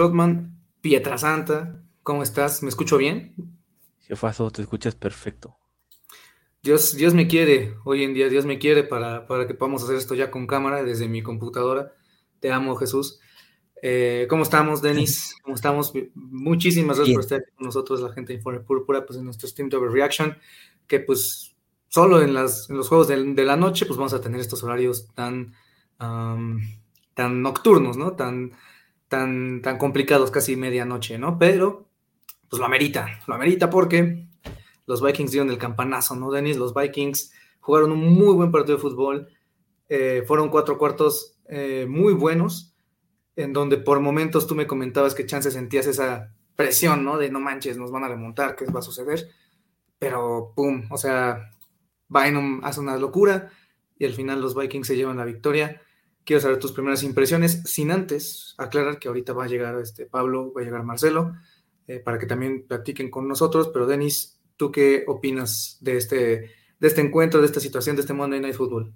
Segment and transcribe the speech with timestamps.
[0.00, 2.62] Rodman, Pietrasanta, ¿cómo estás?
[2.62, 3.34] ¿Me escucho bien?
[3.98, 5.58] Jefazo, te escuchas perfecto.
[6.62, 9.96] Dios, Dios me quiere, hoy en día Dios me quiere para, para que podamos hacer
[9.96, 11.92] esto ya con cámara desde mi computadora.
[12.40, 13.20] Te amo, Jesús.
[13.82, 15.36] Eh, ¿Cómo estamos, Denis?
[15.42, 15.92] ¿Cómo estamos?
[16.14, 17.16] Muchísimas gracias Bien.
[17.16, 19.86] por estar aquí con nosotros, la gente de Informe Púrpura, pues en nuestro Stream to
[19.86, 20.34] Reaction,
[20.86, 21.54] que pues
[21.88, 24.62] solo en, las, en los juegos de, de la noche, pues vamos a tener estos
[24.62, 25.52] horarios tan,
[25.98, 28.12] tan nocturnos, ¿no?
[28.12, 28.52] Tan,
[29.10, 31.36] tan, tan complicados, casi medianoche, ¿no?
[31.36, 31.88] Pero,
[32.48, 34.24] pues lo amerita, lo amerita porque
[34.86, 36.56] los Vikings dieron el campanazo, ¿no, Denis?
[36.56, 39.28] Los Vikings jugaron un muy buen partido de fútbol,
[39.88, 42.72] eh, fueron cuatro cuartos eh, muy buenos,
[43.34, 47.18] en donde por momentos tú me comentabas que chance sentías esa presión, ¿no?
[47.18, 49.28] De no manches, nos van a remontar, ¿qué va a suceder?
[49.98, 51.50] Pero, pum, o sea,
[52.08, 53.50] Bynum hace una locura
[53.98, 55.82] y al final los Vikings se llevan la victoria.
[56.24, 60.52] Quiero saber tus primeras impresiones, sin antes aclarar que ahorita va a llegar este Pablo,
[60.52, 61.34] va a llegar Marcelo,
[61.86, 63.70] eh, para que también platiquen con nosotros.
[63.72, 66.16] Pero, Denis, ¿tú qué opinas de este,
[66.78, 68.92] de este encuentro, de esta situación, de este Monday Night Football?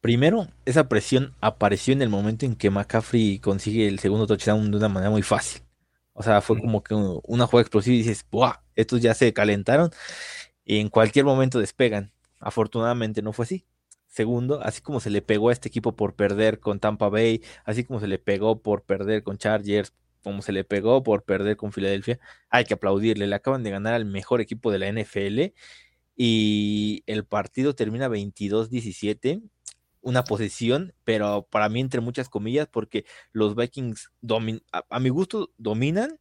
[0.00, 4.76] Primero, esa presión apareció en el momento en que McCaffrey consigue el segundo touchdown de
[4.78, 5.62] una manera muy fácil.
[6.14, 8.62] O sea, fue como que un- una jugada explosiva y dices, ¡buah!
[8.76, 9.90] Estos ya se calentaron
[10.64, 12.12] y en cualquier momento despegan.
[12.40, 13.66] Afortunadamente no fue así.
[14.10, 17.84] Segundo, así como se le pegó a este equipo por perder con Tampa Bay, así
[17.84, 21.72] como se le pegó por perder con Chargers, como se le pegó por perder con
[21.72, 22.18] Filadelfia,
[22.50, 23.28] hay que aplaudirle.
[23.28, 25.54] Le acaban de ganar al mejor equipo de la NFL
[26.16, 29.42] y el partido termina 22-17
[30.02, 34.10] una posesión, pero para mí entre muchas comillas, porque los Vikings,
[34.72, 36.18] a, a mi gusto, dominan,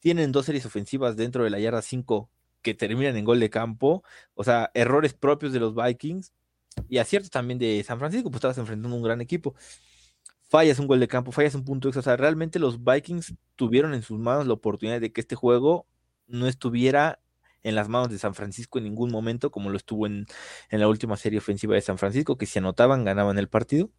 [0.00, 2.30] tienen dos series ofensivas dentro de la yarda 5
[2.62, 4.04] que terminan en gol de campo,
[4.34, 6.32] o sea, errores propios de los Vikings
[6.88, 9.54] y aciertos también de San Francisco, pues estabas enfrentando un gran equipo.
[10.48, 13.94] Fallas un gol de campo, fallas un punto extra, o sea, realmente los Vikings tuvieron
[13.94, 15.86] en sus manos la oportunidad de que este juego
[16.26, 17.20] no estuviera
[17.62, 20.26] en las manos de San Francisco en ningún momento, como lo estuvo en,
[20.70, 23.90] en la última serie ofensiva de San Francisco, que si anotaban, ganaban el partido.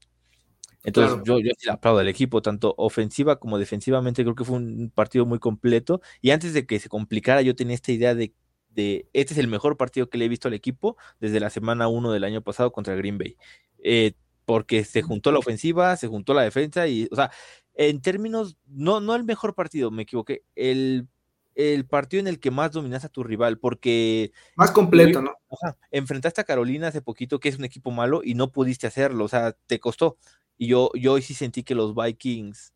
[0.84, 1.24] Entonces, Claro.
[1.24, 4.92] yo, yo sí le aplaudo al equipo, tanto ofensiva como defensivamente, creo que fue un
[4.94, 6.02] partido muy completo.
[6.22, 8.34] Y antes de que se complicara, yo tenía esta idea de,
[8.74, 11.88] de este es el mejor partido que le he visto al equipo desde la semana
[11.88, 13.38] 1 del año pasado contra Green Bay.
[13.84, 14.14] Eh,
[14.46, 17.32] porque se juntó la ofensiva, se juntó la defensa y, o sea,
[17.76, 21.08] en términos, no, no el mejor partido, me equivoqué, el,
[21.56, 25.34] el partido en el que más dominas a tu rival, porque Más completo, ¿no?
[25.50, 29.26] Ajá, enfrentaste a Carolina hace poquito, que es un equipo malo, y no pudiste hacerlo,
[29.26, 30.18] o sea, te costó.
[30.58, 32.74] Y yo, yo hoy sí sentí que los Vikings,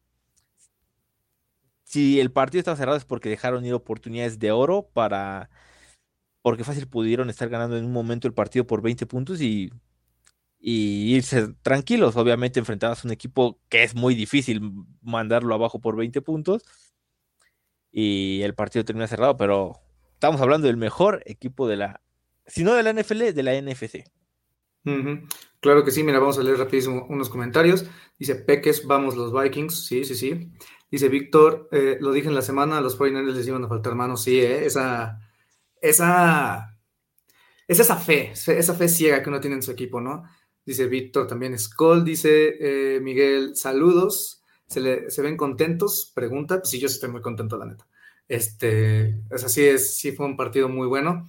[1.84, 5.50] si el partido estaba cerrado es porque dejaron ir oportunidades de oro para,
[6.48, 9.70] porque fácil pudieron estar ganando en un momento el partido por 20 puntos y,
[10.62, 12.16] irse tranquilos.
[12.16, 14.62] Obviamente enfrentabas a un equipo que es muy difícil
[15.02, 16.64] mandarlo abajo por 20 puntos
[17.92, 19.82] y el partido termina cerrado, pero
[20.14, 22.00] estamos hablando del mejor equipo de la,
[22.46, 24.06] si no de la NFL, de la NFC.
[25.60, 27.86] Claro que sí, mira, vamos a leer rapidísimo unos comentarios.
[28.18, 30.50] Dice Peques, vamos los Vikings, sí, sí, sí.
[30.90, 34.24] Dice Víctor, eh, lo dije en la semana, los 49ers les iban a faltar manos,
[34.24, 35.27] sí, eh, esa,
[35.82, 36.78] esa,
[37.68, 40.24] es esa fe, esa fe ciega que uno tiene en su equipo, ¿no?
[40.66, 44.38] Dice Víctor también, Skull, dice eh, Miguel, saludos,
[44.68, 46.12] ¿Se, le, ¿se ven contentos?
[46.14, 47.88] Pregunta, pues sí, yo estoy muy contento, la neta.
[48.28, 51.28] Este, es así, es, sí fue un partido muy bueno.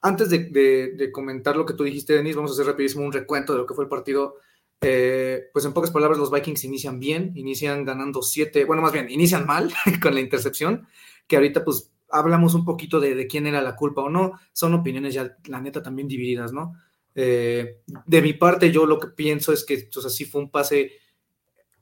[0.00, 3.58] Antes de, comentar lo que tú dijiste, Denis, vamos a hacer rapidísimo un recuento de
[3.58, 4.36] lo que fue el partido.
[4.80, 9.10] Eh, pues en pocas palabras, los Vikings inician bien, inician ganando siete, bueno, más bien,
[9.10, 9.72] inician mal
[10.02, 10.86] con la intercepción,
[11.26, 14.74] que ahorita pues hablamos un poquito de, de, quién era la culpa o no, son
[14.74, 16.74] opiniones ya, la neta, también divididas, ¿no?
[17.14, 20.50] Eh, de mi parte, yo lo que pienso es que, o sea, sí fue un
[20.50, 20.92] pase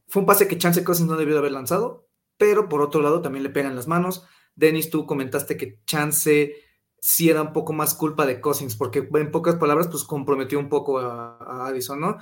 [0.07, 2.07] fue un pase que Chance Cousins no debió de haber lanzado,
[2.37, 4.25] pero por otro lado también le pegan las manos.
[4.55, 6.55] Dennis, tú comentaste que Chance
[7.01, 10.69] sí era un poco más culpa de Cousins, porque en pocas palabras, pues comprometió un
[10.69, 12.19] poco a, a Addison, ¿no?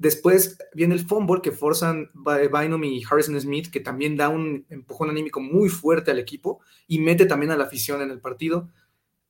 [0.00, 5.10] Después viene el fumble que forzan Bynum y Harrison Smith, que también da un empujón
[5.10, 8.70] anímico muy fuerte al equipo y mete también a la afición en el partido.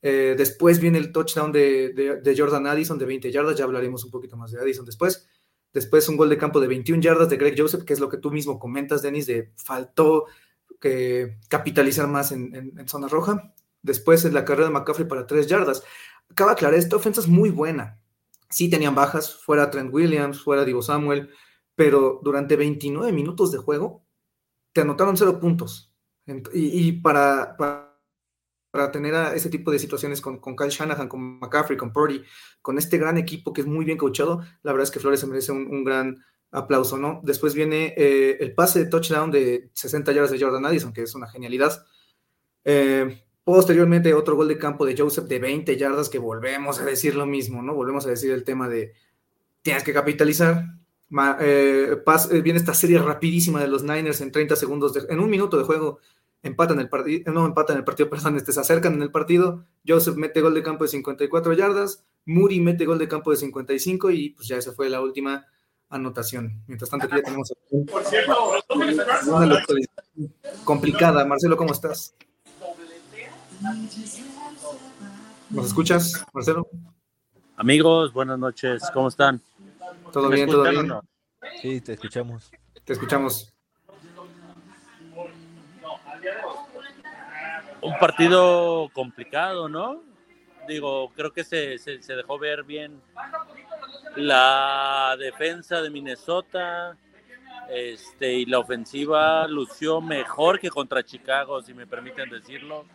[0.00, 4.36] Eh, después viene el touchdown de, Jordan Addison de 20 yardas, ya hablaremos un poquito
[4.36, 5.26] más de Addison después.
[5.72, 8.18] Después un gol de campo de 21 yardas de Greg Joseph, que es lo que
[8.18, 10.26] tú mismo comentas, Denis, de faltó
[10.80, 13.52] que capitalizar más en, zona roja.
[13.82, 15.82] Después en la carrera de McCaffrey para 3 yardas.
[16.28, 17.99] Acaba aclarar, esta ofensa es muy buena
[18.50, 21.30] Sí tenían bajas, fuera Trent Williams, fuera Divo Samuel,
[21.74, 24.04] pero durante 29 minutos de juego
[24.72, 25.92] te anotaron cero puntos.
[26.52, 31.76] Y, para, para, tener a ese tipo de situaciones con, con, Kyle Shanahan, con McCaffrey,
[31.76, 32.22] con Purdy,
[32.62, 35.26] con este gran equipo que es muy bien coachado, la verdad es que Flores se
[35.26, 37.20] merece un, gran aplauso, ¿no?
[37.24, 41.14] Después viene eh, el pase de touchdown de 60 yardas de Jordan Addison, que es
[41.14, 41.84] una genialidad.
[42.64, 47.16] Eh, Posteriormente, otro gol de campo de Joseph de 20 yardas, que volvemos a decir
[47.16, 47.74] lo mismo, ¿no?
[47.74, 48.92] Volvemos a decir el tema de
[49.62, 50.66] tienes que capitalizar.
[51.40, 51.96] Eh,
[52.30, 55.64] eh, viene esta serie rapidísima de los Niners en 30 segundos, en un minuto de
[55.64, 55.98] juego,
[56.44, 59.64] empatan el partido, no empatan el partido, perdón, este, se acercan en el partido.
[59.84, 64.12] Joseph mete gol de campo de 54 yardas, Muri mete gol de campo de 55
[64.12, 65.44] y pues ya esa fue la última
[65.88, 66.62] anotación.
[66.68, 67.52] Mientras tanto, aquí ya tenemos
[69.26, 69.64] una
[70.62, 71.24] complicada.
[71.24, 72.14] Marcelo, ¿cómo estás?
[75.50, 76.66] ¿Nos escuchas, Marcelo?
[77.56, 79.40] Amigos, buenas noches, ¿cómo están?
[80.12, 80.90] ¿Todo bien, todo bien?
[81.60, 82.50] Sí, te escuchamos.
[82.84, 83.52] Te escuchamos.
[87.82, 90.02] Un partido complicado, ¿no?
[90.66, 93.02] Digo, creo que se, se dejó ver bien
[94.16, 96.96] la defensa de Minnesota
[97.68, 102.86] este, y la ofensiva lució mejor que contra Chicago, si me permiten decirlo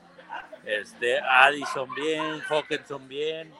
[0.65, 3.53] este, Addison bien, Hawkinson bien,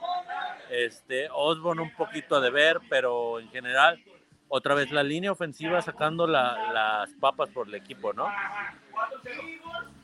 [0.70, 4.02] este, Osborne un poquito de ver, pero en general,
[4.48, 8.28] otra vez la línea ofensiva sacando las papas por el equipo, ¿no?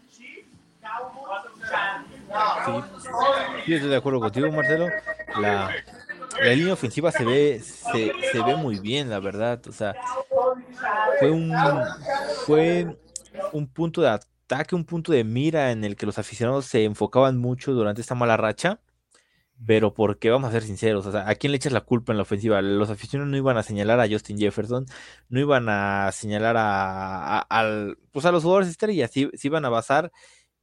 [0.10, 0.46] Sí.
[3.66, 4.88] sí, estoy de acuerdo contigo, Marcelo.
[5.40, 5.70] La,
[6.40, 9.62] la línea ofensiva se ve, se, ve muy bien, la verdad.
[9.68, 9.96] O sea,
[11.20, 11.54] fue un,
[12.46, 12.98] fue
[13.52, 14.10] un punto de
[14.66, 18.16] que un punto de mira en el que los aficionados se enfocaban mucho durante esta
[18.16, 18.82] mala racha.
[19.66, 22.18] Pero porque vamos a ser sinceros, o sea, ¿a quién le echas la culpa en
[22.18, 22.62] la ofensiva?
[22.64, 24.88] Los aficionados no iban a señalar a Justin Jefferson,
[25.30, 27.46] no iban a señalar a,
[28.12, 30.12] pues a los jugadores estrellas, se iban a basar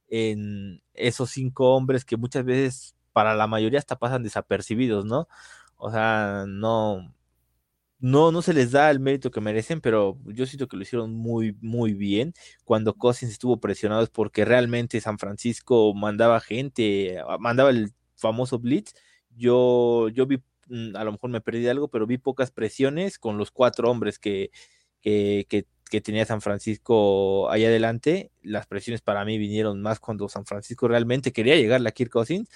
[0.09, 5.29] en esos cinco hombres que muchas veces para la mayoría hasta pasan desapercibidos, ¿no?
[5.77, 7.13] O sea, no,
[7.99, 11.13] no, no se les da el mérito que merecen, pero yo siento que lo hicieron
[11.15, 12.33] muy, muy bien.
[12.63, 18.57] Cuando Cousins estuvo presionado es porque realmente San Francisco mandaba gente, ah, mandaba el famoso
[18.59, 18.93] blitz.
[19.35, 20.37] Yo, yo vi,
[20.67, 24.17] mm, a lo mejor me perdí algo, pero vi pocas presiones con los cuatro hombres
[24.17, 24.51] que,
[25.01, 25.45] que,
[25.89, 28.31] que, tenía San Francisco ahí adelante.
[28.41, 32.49] Las presiones para mí vinieron más cuando San Francisco realmente quería llegar a Kirk Cousins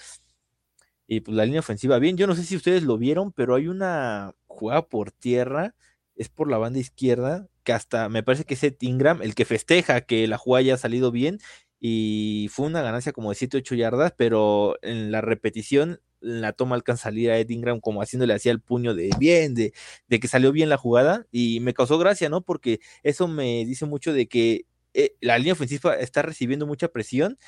[1.06, 2.16] y pues la línea ofensiva bien.
[2.16, 5.74] Yo no sé si ustedes lo vieron, pero hay una jugada por tierra,
[6.16, 9.44] es por la banda izquierda, que hasta me parece que es Ed Ingram el que
[9.44, 11.38] festeja que la jugada haya salido bien
[11.80, 16.76] y fue una ganancia como de 7, 8 yardas, pero en la repetición la toma
[16.76, 19.72] alcanza a salir a Ed Ingram como haciéndole así el puño de bien, de,
[20.08, 22.40] que salió bien la jugada y me causó gracia, ¿no?
[22.42, 27.38] Porque eso me dice mucho de que eh, la línea ofensiva está recibiendo mucha presión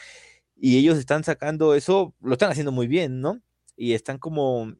[0.56, 3.40] y ellos están sacando eso, lo están haciendo muy bien, ¿no?
[3.76, 4.74] Y están como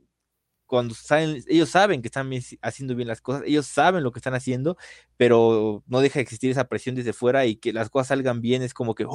[0.67, 2.31] cuando saben, ellos saben que están
[2.63, 4.77] haciendo bien las cosas, ellos saben lo que están haciendo,
[5.17, 8.63] pero no deja de existir esa presión desde fuera y que las cosas salgan bien
[8.63, 9.07] es como que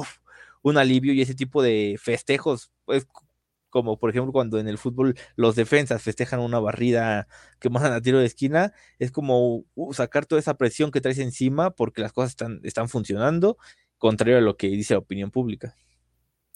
[0.62, 3.06] un alivio y ese tipo de festejos, pues
[3.70, 7.26] como por ejemplo cuando en el fútbol los defensas festejan una barrida
[7.58, 11.18] que mandan a tiro de esquina, es como uh, sacar toda esa presión que traes
[11.18, 13.58] encima porque las cosas están funcionando,
[13.98, 15.76] contrario a lo que dice la opinión pública.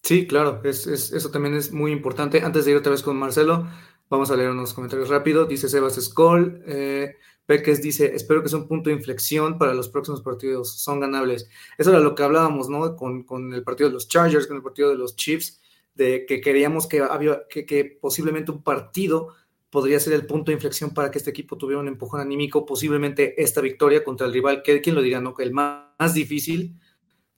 [0.07, 2.41] Sí, claro, es, eso también es muy importante.
[2.41, 3.67] Antes de ir otra vez con Marcelo,
[4.09, 5.47] vamos a leer unos comentarios rápido.
[5.47, 9.89] Dice Sebas Skoll, eh, Peques dice, espero que sea un punto de inflexión para los
[9.89, 11.49] próximos partidos, son ganables.
[11.77, 12.95] Eso era lo que hablábamos, ¿no?
[12.95, 15.61] Con, el partido de los Chargers, con el partido de los Chiefs,
[15.97, 19.35] de que queríamos que, había, que, posiblemente un partido
[19.71, 23.43] podría ser el punto de inflexión para que este equipo tuviera un empujón anímico, posiblemente
[23.43, 25.35] esta victoria contra el rival, que quien lo diga, ¿no?
[25.35, 26.79] Que el más difícil,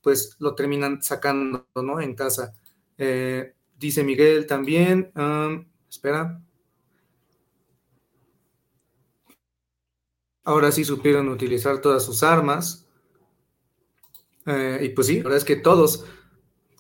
[0.09, 2.01] pues lo terminan sacando, ¿no?
[2.01, 2.55] En casa.
[2.97, 5.13] Eh, dice Miguel también,
[5.87, 6.41] espera.
[10.45, 12.89] Ahora sí supieron utilizar todas sus armas.
[14.47, 16.07] Eh, y pues sí, la verdad es que todos,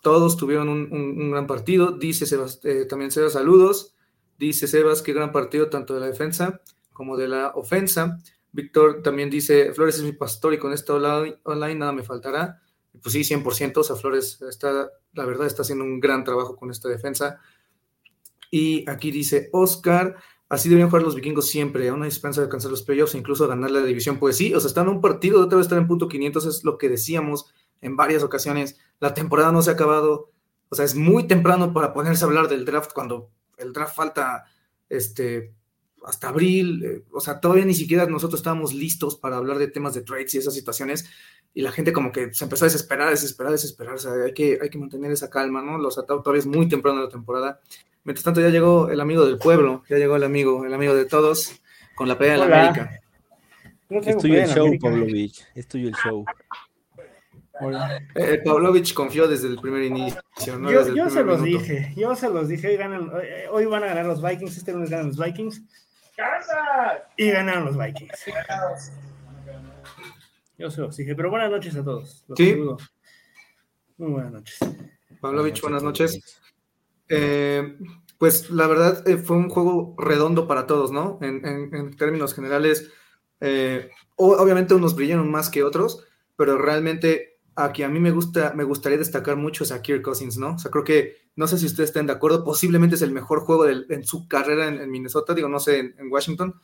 [0.01, 1.99] todos tuvieron un, gran partido.
[1.99, 3.95] Dice Sebas, eh, también Sebas, saludos.
[4.39, 6.63] Dice Sebas que gran partido tanto de la defensa
[6.95, 8.23] como de la ofensa.
[8.53, 10.97] Víctor también dice, Flores es mi pastor y con esto
[11.43, 12.63] online nada me faltará.
[13.03, 16.71] Pues sí, 100%, o sea, Flores está, la verdad, está haciendo un gran trabajo con
[16.71, 17.41] esta defensa.
[18.51, 20.17] Y aquí dice Oscar,
[20.49, 23.47] así deberían jugar los vikingos siempre, a una dispensa de alcanzar los playoffs e incluso
[23.47, 24.19] ganar la división.
[24.19, 26.47] Pues sí, o sea, están en un partido de otra vez estar en punto 500,
[26.47, 28.79] es lo que decíamos en varias ocasiones.
[29.01, 30.33] La temporada no se ha acabado,
[30.69, 34.45] o sea, es muy temprano para ponerse a hablar del draft cuando el draft falta
[34.89, 35.55] este,
[36.09, 39.93] hasta abril, eh, o sea, todavía ni siquiera nosotros estábamos listos para hablar de temas
[39.93, 41.09] de trades y esas situaciones,
[41.53, 44.59] y la gente como que se empezó a desesperar, desesperar, desesperar, o sea, hay que,
[44.61, 45.77] hay que mantener esa calma, ¿no?
[45.77, 47.61] Los atados todavía es muy temprano en la temporada.
[48.05, 51.05] Mientras tanto ya llegó el amigo del pueblo, ya llegó el amigo, el amigo de
[51.05, 51.61] todos,
[51.95, 52.69] con la pelea de la.
[52.69, 53.01] América.
[53.91, 54.79] No Es traigo tuyo pelea el show.
[54.81, 55.47] Pavlovich.
[55.55, 56.25] Es tuyo el show.
[57.61, 58.01] Hola.
[58.15, 60.71] Eh, Pavlovich confió desde el primer inicio, ¿no?
[60.71, 61.65] Yo, se los minuto.
[61.65, 64.73] dije, yo se los dije, hoy, ganan, hoy, hoy van a ganar los Vikings, este
[64.73, 65.63] lunes ganan los Vikings.
[67.17, 68.25] Y ganaron los Vikings.
[70.59, 72.25] Yo se los dije, pero buenas noches a todos.
[72.29, 72.51] Los Sí.
[72.51, 72.77] saludo.
[73.99, 74.59] Muy buenas noches.
[75.21, 76.41] Pavlovich, buenas noches.
[77.09, 77.79] Eh,
[78.19, 81.19] pues la verdad eh, fue un juego redondo para todos, ¿no?
[81.23, 82.91] En, en- en términos generales,
[83.41, 86.05] eh, o- obviamente unos brillaron más que otros,
[86.37, 87.28] pero realmente
[87.59, 90.55] a quien a mí me gusta, me gustaría destacar mucho es a Kirk Cousins, ¿no?
[90.55, 93.41] O sea, creo que, no sé si ustedes estén de acuerdo, posiblemente es el mejor
[93.41, 96.55] juego del- en su carrera en, Minnesota, digo, no sé, en, Washington,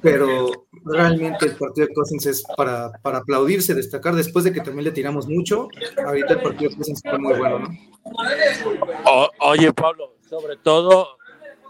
[0.00, 4.84] pero realmente el partido de Cousins es para, para aplaudirse, destacar, después de que también
[4.84, 5.68] le tiramos mucho,
[6.06, 7.68] ahorita el partido de Cousins fue muy bueno, ¿no?
[9.40, 11.18] Oye, Pablo, sobre todo,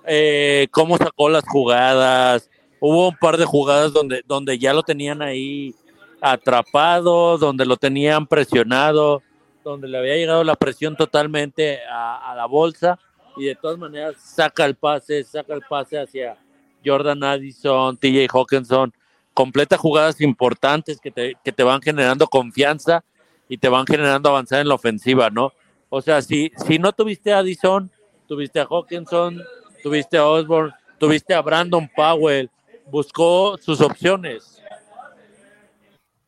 [0.07, 2.51] eh, cómo sacó las jugadas.
[2.81, 5.75] Hubo un par de jugadas donde, donde ya lo tenían ahí
[6.21, 9.23] atrapado, donde lo tenían presionado,
[9.65, 12.99] donde le había llegado la presión totalmente a, la bolsa
[13.37, 16.37] y de todas maneras saca el pase, saca el pase hacia
[16.85, 18.93] Jordan Addison, TJ Hawkinson,
[19.35, 23.05] completa jugadas importantes que te, que te van generando confianza
[23.49, 25.53] y te van generando avanzar en la ofensiva, ¿no?
[25.89, 27.91] O sea, si, si no tuviste a Addison,
[28.29, 29.43] tuviste a Hawkinson,
[29.83, 32.49] tuviste a Osborne, tuviste a Brandon Powell,
[32.91, 34.63] buscó sus opciones.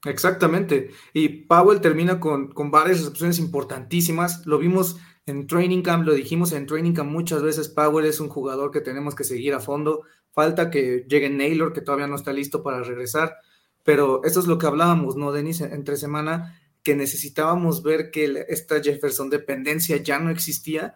[0.04, 0.90] Exactamente.
[1.12, 4.44] Y Powell termina con, con varias recepciones importantísimas.
[4.46, 7.68] Lo vimos en Training Camp, lo dijimos en Training Camp muchas veces.
[7.68, 10.02] Powell es un jugador que tenemos que seguir a fondo.
[10.32, 13.36] Falta que llegue Naylor, que todavía no está listo para regresar.
[13.84, 15.60] Pero eso es lo que hablábamos, ¿no, Denis?
[15.60, 20.94] Entre semana, que necesitábamos ver que esta Jefferson dependencia ya no existía.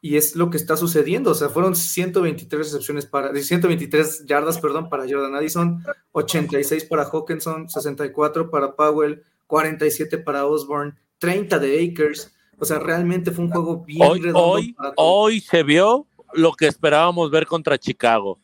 [0.00, 1.32] Y es lo que está sucediendo.
[1.32, 7.68] O sea, fueron 123 recepciones para, 123 yardas, perdón, para Jordan Addison, 86 para Hawkinson,
[7.68, 12.32] 64 para Powell, 47 para Osborne, 30 de Akers.
[12.58, 16.52] O sea, realmente fue un juego bien Hoy, redondo hoy, para hoy se vio lo
[16.52, 18.38] que esperábamos ver contra Chicago.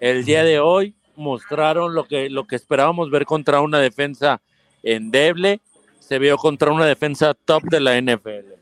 [0.00, 4.40] El día de hoy mostraron lo que, lo que esperábamos ver contra una defensa
[4.82, 5.60] endeble.
[5.98, 8.54] Se vio contra una defensa top de la NFL.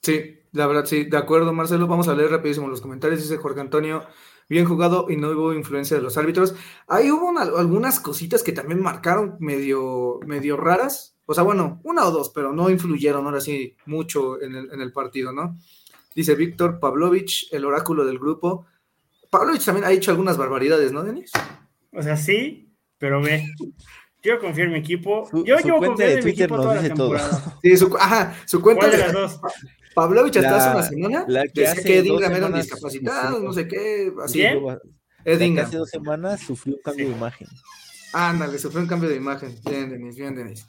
[0.00, 1.86] Sí, la verdad, sí, de acuerdo, Marcelo.
[1.86, 3.20] Vamos a leer rapidísimo los comentarios.
[3.22, 4.02] Dice Jorge Antonio,
[4.48, 6.54] bien jugado y no hubo influencia de los árbitros.
[6.88, 11.16] Ahí hubo una- algunas cositas que también marcaron medio, medio raras.
[11.26, 14.80] O sea, bueno, una o dos, pero no influyeron ahora sí mucho en el, en
[14.80, 15.56] el partido, ¿no?
[16.14, 18.66] Dice Víctor Pavlovich, el oráculo del grupo.
[19.30, 21.30] Pavlovich también ha hecho algunas barbaridades, ¿no, Denis?
[21.92, 23.44] O sea, sí, pero ve.
[24.22, 25.26] Yo confío en mi equipo.
[25.30, 27.10] Su- Yo su llevo de en mi equipo nos toda la dice todo.
[27.14, 27.58] temporada.
[27.62, 29.40] Sí, su, ajá, su cuenta ¿Cuál de de las dos?
[30.00, 34.12] Pavlovich hasta hace una semana la que hace que semanas discapacitados, sufrió- no sé qué,
[34.24, 34.38] así.
[34.38, 34.64] ¿Quién?
[34.66, 34.78] La
[35.24, 35.66] Ed que Ingram.
[35.66, 37.10] hace dos semanas sufrió un cambio Sí.
[37.12, 37.48] de imagen.
[38.12, 39.54] Ándale, sufrió un cambio de imagen.
[39.68, 40.66] Bien, Denis, bien, Denis.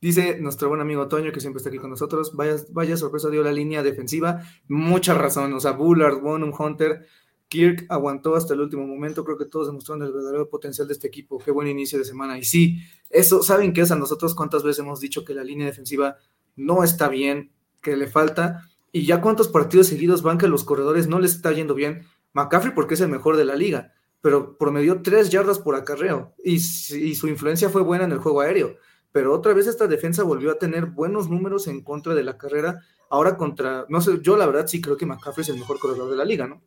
[0.00, 2.34] Dice nuestro buen amigo Toño, que siempre está aquí con nosotros.
[2.34, 4.42] Vaya, vaya sorpresa dio la línea defensiva.
[4.68, 5.52] Mucha razón.
[5.52, 7.06] O sea, Bullard, Bonham, Hunter,
[7.46, 9.24] Kirk aguantó hasta el último momento.
[9.24, 11.38] Creo que todos demostraron el verdadero potencial de este equipo.
[11.38, 12.36] Qué buen inicio de semana.
[12.36, 12.78] Y sí,
[13.10, 13.92] eso, ¿saben qué es?
[13.92, 16.16] A nosotros cuántas veces hemos dicho que la línea defensiva
[16.56, 17.52] no está bien,
[17.82, 18.62] que le falta.
[18.92, 22.06] Y ya cuántos partidos seguidos van que a los corredores no les está yendo bien.
[22.32, 26.54] McCaffrey porque es el mejor de la liga pero promedió tres yardas por acarreo y,
[26.54, 28.76] y su influencia fue buena en el juego aéreo.
[29.10, 32.82] Pero otra vez esta defensa volvió a tener buenos números en contra de la carrera.
[33.10, 36.08] Ahora contra, no sé, yo la verdad sí creo que McCaffrey es el mejor corredor
[36.08, 36.62] de la liga, ¿no?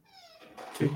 [0.77, 0.91] Sí.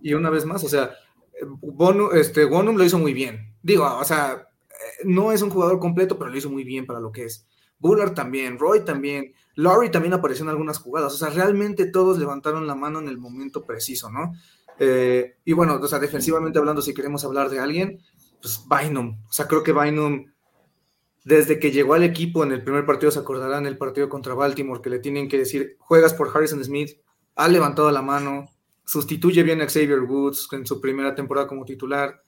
[0.00, 0.92] Y una vez más, o sea,
[1.34, 3.52] eh, Bonu- este, Bonum lo hizo muy bien.
[3.64, 7.00] Digo, o sea, eh, no es un jugador completo, pero lo hizo muy bien para
[7.00, 7.48] lo que es.
[7.78, 11.14] Bullard también, Roy también, Laurie también apareció en algunas jugadas.
[11.14, 14.32] O sea, realmente todos levantaron la mano en el momento preciso, ¿no?
[14.78, 17.98] Eh, y bueno, o sea, defensivamente hablando, si queremos hablar de alguien,
[18.40, 19.18] pues Bynum.
[19.28, 20.26] O sea, creo que Bynum
[21.26, 24.80] desde que llegó al equipo en el primer partido, se acordarán el partido contra Baltimore,
[24.80, 27.00] que le tienen que decir, juegas por Harrison Smith,
[27.34, 28.46] ha levantado la mano,
[28.84, 32.22] sustituye bien a Xavier Woods en su primera temporada como titular,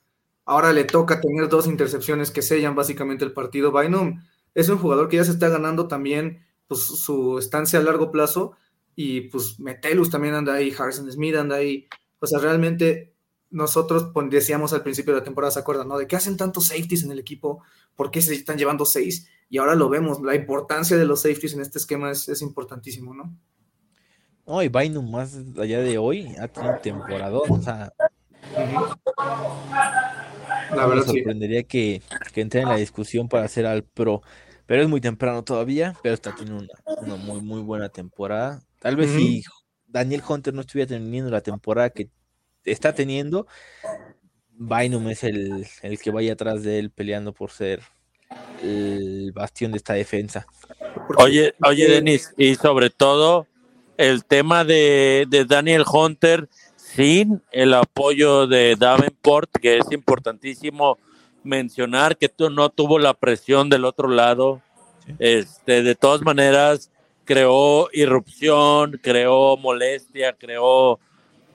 [0.47, 3.71] ahora le toca tener dos intercepciones que sellan básicamente el partido.
[3.71, 4.21] Bynum
[4.61, 8.57] es un jugador que ya se está ganando también pues, su estancia a largo plazo
[8.97, 11.87] y pues Metelus también anda ahí, Harrison Smith anda ahí.
[12.19, 13.15] O sea, realmente
[13.51, 15.87] nosotros decíamos al principio de la temporada, ¿se acuerdan?
[15.87, 15.97] ¿no?
[15.97, 17.63] De qué hacen tantos safeties en el equipo,
[17.95, 21.55] por qué se están llevando seis, y ahora lo vemos, la importancia de los safeties
[21.55, 23.33] en este esquema es, es importantísimo, ¿no?
[24.45, 27.93] No, y Bynum más allá de hoy ha tenido temporada, o sea,
[30.75, 34.23] La verdad, me sorprendería que, que entre en la discusión para hacer al pro,
[34.69, 38.61] pero es muy temprano todavía, pero está teniendo una, una muy, muy buena temporada.
[38.81, 39.43] Tal vez si
[39.87, 42.11] Daniel Hunter no estuviera teniendo la temporada que
[42.67, 43.47] está teniendo,
[44.51, 47.81] Bynum es el, el que vaya atrás de él peleando por ser
[48.63, 50.47] el bastión de esta defensa.
[51.17, 53.47] Oye, oye, Denis, y sobre todo
[53.97, 56.47] el tema de, de Daniel Hunter
[56.77, 60.99] sin el apoyo de Davenport, que es importantísimo
[61.49, 64.61] mencionar que tú no tuvo la presión del otro lado.
[65.05, 65.15] Sí.
[65.19, 66.91] Este, de todas maneras,
[67.29, 70.99] creó irrupción, creó molestia, creó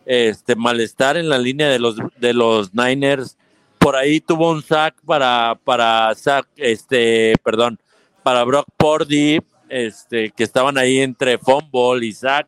[0.05, 3.37] este malestar en la línea de los de los Niners.
[3.79, 7.79] Por ahí tuvo un sack para para sack, este, perdón,
[8.21, 12.47] para Brock Purdy, este, que estaban ahí entre fumble y sack.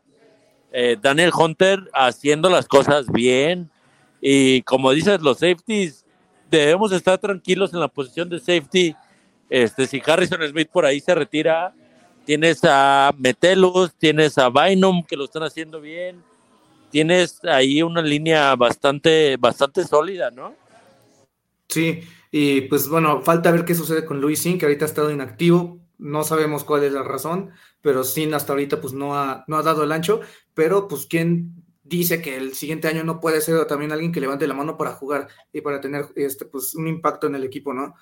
[0.72, 3.70] Eh, Daniel Hunter haciendo las cosas bien
[4.20, 6.05] y como dices los safeties
[6.50, 8.94] debemos estar tranquilos en la posición de safety.
[9.48, 11.74] Este, si Harrison Smith por ahí se retira,
[12.24, 16.22] tienes a Metelus, tienes a Bynum que lo están haciendo bien,
[16.90, 20.54] tienes ahí una línea bastante bastante sólida, ¿no?
[21.68, 25.10] Sí, y pues bueno, falta ver qué sucede con Luis Sin, que ahorita ha estado
[25.10, 25.78] inactivo.
[25.98, 29.62] No sabemos cuál es la razón, pero Sin hasta ahorita pues no ha, no ha
[29.62, 30.20] dado el ancho.
[30.54, 34.46] Pero pues quién dice que el siguiente año no puede ser también alguien que levante
[34.46, 37.94] la mano para jugar y para tener este pues un impacto en el equipo, ¿no?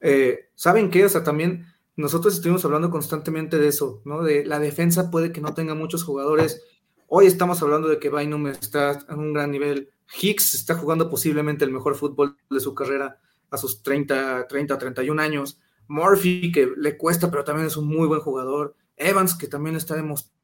[0.00, 1.04] Eh, ¿Saben qué?
[1.04, 1.66] O sea, también
[1.96, 4.22] nosotros estuvimos hablando constantemente de eso, ¿no?
[4.22, 6.62] De la defensa puede que no tenga muchos jugadores.
[7.06, 9.90] Hoy estamos hablando de que Bynum está en un gran nivel.
[10.20, 15.20] Hicks está jugando posiblemente el mejor fútbol de su carrera a sus 30, 30, 31
[15.20, 15.60] años.
[15.88, 18.76] Murphy, que le cuesta, pero también es un muy buen jugador.
[18.96, 20.39] Evans, que también está demostrando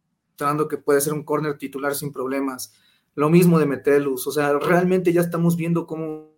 [0.68, 2.72] que puede ser un corner titular sin problemas.
[3.14, 4.26] Lo mismo de Metelus.
[4.26, 6.34] O sea, realmente ya estamos viendo cómo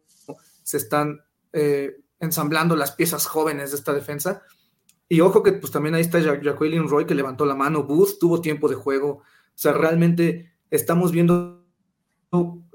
[0.62, 1.20] se están
[1.52, 4.42] eh, ensamblando las piezas jóvenes de esta defensa.
[5.08, 7.84] Y ojo que pues también ahí está Ja- Jacqueline Roy que levantó la mano.
[7.84, 9.08] Booth tuvo tiempo de juego.
[9.18, 9.22] O
[9.54, 11.64] sea, realmente estamos viendo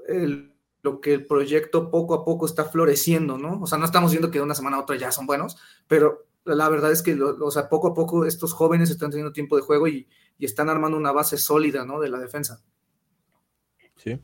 [0.08, 3.60] el- lo que el proyecto poco a poco está floreciendo, ¿no?
[3.62, 5.56] O sea, no estamos viendo que de una semana a otra ya son buenos,
[5.88, 9.10] pero la verdad es que, lo- lo- o sea, poco a poco estos jóvenes están
[9.10, 12.00] teniendo tiempo de juego y, y están armando una base sólida, ¿no?
[12.00, 12.62] De la defensa.
[13.96, 14.20] Sí.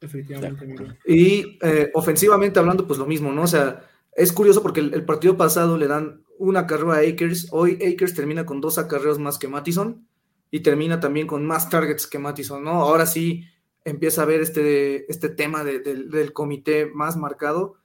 [0.00, 0.98] Definitivamente.
[1.06, 3.42] Y eh, ofensivamente hablando, pues lo mismo, ¿no?
[3.42, 7.48] O sea, es curioso porque el, el partido pasado le dan una carrera a Akers.
[7.50, 10.06] Hoy Akers termina con dos acarreos más que Mattison
[10.50, 12.72] y termina también con más targets que Mattison, ¿no?
[12.82, 13.44] Ahora sí
[13.84, 17.76] empieza a ver este, este tema de- del- del comité más marcado.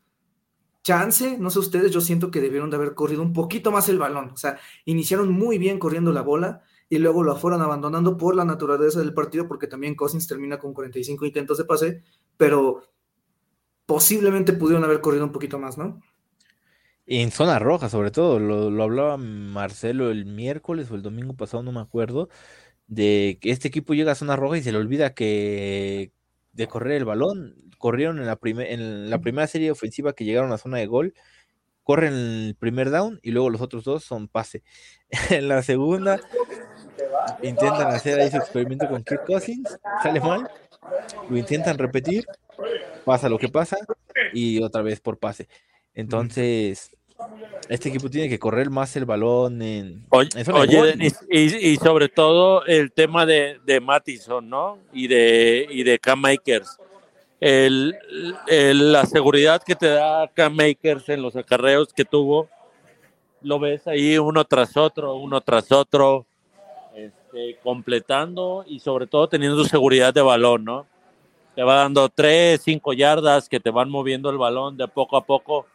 [0.83, 3.99] Chance, no sé ustedes, yo siento que debieron de haber corrido un poquito más el
[3.99, 4.31] balón.
[4.31, 8.45] O sea, iniciaron muy bien corriendo la bola y luego lo fueron abandonando por la
[8.45, 12.03] naturaleza del partido, porque también Cousins termina con 45 intentos de pase,
[12.35, 12.83] pero
[13.85, 16.01] posiblemente pudieron haber corrido un poquito más, ¿no?
[17.05, 21.63] En zona roja, sobre todo, lo, lo hablaba Marcelo el miércoles o el domingo pasado,
[21.63, 22.29] no me acuerdo,
[22.87, 26.11] de que este equipo llega a zona roja y se le olvida que
[26.53, 27.55] de correr el balón.
[27.81, 31.13] Corrieron en la, prime- en la primera serie ofensiva que llegaron a zona de gol,
[31.83, 34.63] corren el primer down y luego los otros dos son pase.
[35.29, 36.19] en la segunda
[37.41, 40.47] intentan hacer ahí su experimento con Kirk Cousins, sale mal,
[41.29, 42.25] lo intentan repetir,
[43.05, 43.77] pasa lo que pasa
[44.33, 45.47] y otra vez por pase.
[45.93, 46.95] Entonces,
[47.69, 50.05] este equipo tiene que correr más el balón en,
[50.53, 54.79] Oye, oye, y sobre todo el tema de, de Mattison, ¿no?
[54.93, 56.77] Y de, y de Cam Makers.
[57.41, 57.97] El,
[58.47, 62.47] el- la seguridad que te da Cam Makers en los acarreos que tuvo,
[63.41, 66.27] lo ves ahí uno tras otro, uno tras otro,
[66.95, 70.85] este, completando y sobre todo teniendo seguridad de balón, ¿no?
[71.55, 75.25] Te va dando tres, cinco yardas que te van moviendo el balón de poco a
[75.25, 75.65] poco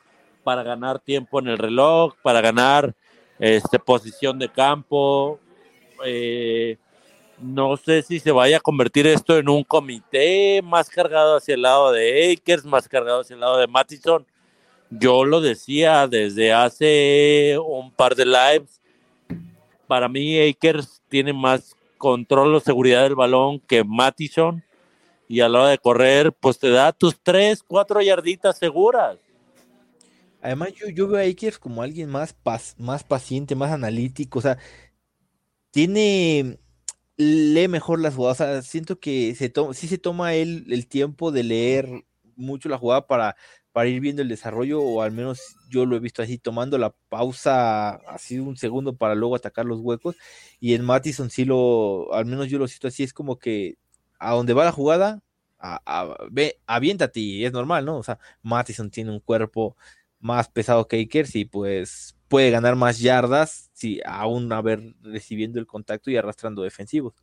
[0.44, 2.94] para ganar tiempo en el reloj, para ganar
[3.40, 5.40] este, posición de campo.
[6.04, 6.78] Eh,
[7.38, 11.62] no sé si se vaya a convertir esto en un comité más cargado hacia el
[11.62, 14.26] lado de Akers, más cargado hacia el lado de Mattison,
[14.90, 18.80] Yo lo decía desde hace un par de lives.
[19.86, 24.62] Para mí, Akers tiene más control o seguridad del balón que Mattison.
[25.28, 29.18] Y a la hora de correr, pues te da tus tres, cuatro yarditas seguras.
[30.40, 32.36] Además, yo, veo a Akers como alguien más,
[32.78, 34.38] más paciente, más analítico.
[34.38, 34.58] O sea,
[35.72, 36.58] tiene.
[37.16, 38.40] Lee mejor las jugadas.
[38.40, 41.88] O sea, siento que se sí se toma él el tiempo de leer
[42.36, 43.36] mucho la jugada para,
[43.86, 47.90] ir viendo el desarrollo, o al menos yo lo he visto así, tomando la pausa
[48.08, 50.16] así un segundo para luego atacar los huecos.
[50.60, 53.76] Y en Mattison sí lo, al menos yo lo siento así, es como que
[54.18, 55.22] a donde va la jugada,
[55.58, 57.96] a- ve, aviéntate y es normal, ¿no?
[57.98, 59.76] O sea, Mattison tiene un cuerpo
[60.20, 65.66] más pesado que Akers y pues puede ganar más yardas si aún haber recibiendo el
[65.66, 67.14] contacto y arrastrando defensivos.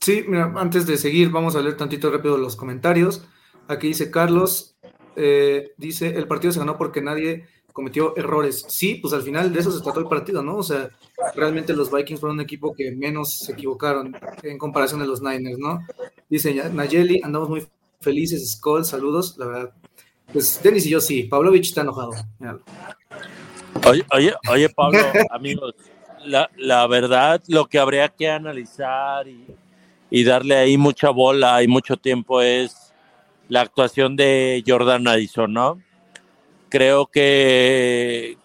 [0.00, 3.26] Sí, mira, antes de seguir, vamos a leer tantito rápido los comentarios.
[3.68, 4.76] Aquí dice Carlos,
[5.14, 8.64] eh, dice, el partido se ganó porque nadie cometió errores.
[8.68, 10.56] Sí, pues al final de eso se trató el partido, ¿no?
[10.56, 10.90] O sea,
[11.34, 15.58] realmente los Vikings fueron un equipo que menos se equivocaron en comparación de los Niners,
[15.58, 15.80] ¿no?
[16.28, 17.66] Dice Nayeli, andamos muy
[18.00, 19.74] felices, Skull, saludos, la verdad.
[20.32, 22.12] Pues Denis y yo sí, Pavlovich está enojado.
[23.86, 24.98] Oye, oye, oye, Pablo,
[25.30, 25.74] amigos,
[26.24, 29.46] la, la verdad, lo que habría que analizar y,
[30.10, 32.92] y darle ahí mucha bola y mucho tiempo es
[33.48, 35.80] la actuación de Jordan Addison, ¿no?
[36.68, 38.36] Creo que,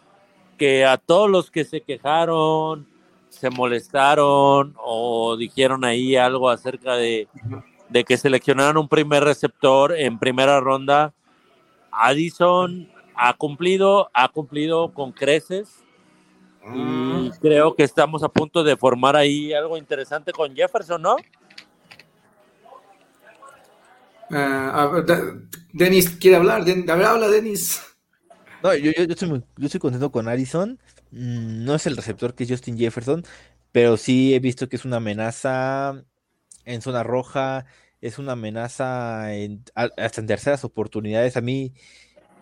[0.57, 2.88] que a todos los que se quejaron,
[3.29, 7.27] se molestaron o dijeron ahí algo acerca de,
[7.89, 11.13] de que seleccionaron un primer receptor en primera ronda,
[11.91, 15.84] Addison ha cumplido, ha cumplido con creces
[16.73, 21.15] y creo que estamos a punto de formar ahí algo interesante con Jefferson, ¿no?
[24.32, 25.21] Ah, a ver, Da-
[25.73, 27.82] Denis quiere hablar, Den- a ver, habla Denis.
[28.63, 30.80] No, yo, yo, yo estoy muy- yo estoy contento con Addison.
[31.12, 33.23] Mm, No es el receptor que es Justin Jefferson,
[33.71, 36.04] pero sí he visto que es una amenaza
[36.65, 37.65] en zona roja,
[38.01, 41.38] es una amenaza en- a- hasta en terceras oportunidades.
[41.38, 41.73] A mí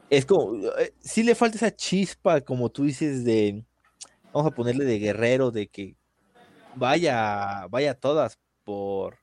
[0.10, 3.64] es como, eh, sí le falta esa chispa, como tú dices, de,
[4.32, 5.96] vamos a ponerle de guerrero, de que
[6.76, 9.18] vaya, vaya a todas por,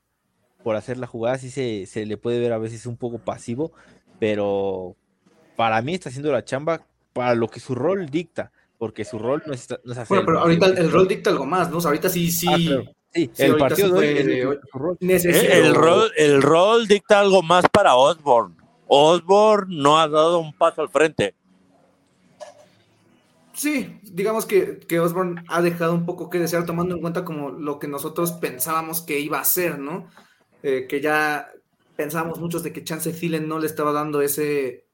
[0.63, 1.39] por hacer la jugada.
[1.39, 3.73] Sí se, se le puede ver a veces un poco pasivo,
[4.19, 4.97] pero
[5.57, 9.43] para mí está haciendo la chamba para lo que su rol dicta, porque su rol
[9.47, 10.65] no es, no es hacer Bueno, el pero partido.
[10.67, 11.79] ahorita el, el rol dicta algo más, ¿no?
[11.79, 12.85] O sea, ahorita sí, sí, Ah, claro.
[13.13, 14.97] Sí, sí, el partido sí de hoy rol.
[15.01, 15.53] necesito.
[15.53, 18.55] El rol, el rol dicta algo más para Osborne.
[18.93, 21.35] Osborne no ha dado un paso al frente.
[23.55, 27.51] Sí, digamos que, que Osborne ha dejado un poco que desear, tomando en cuenta como
[27.51, 30.09] lo que nosotros pensábamos que iba a hacer, ¿no?
[30.63, 31.53] Eh, que ya
[31.95, 34.87] pensábamos muchos de que Chance Thielen no le estaba dando ese,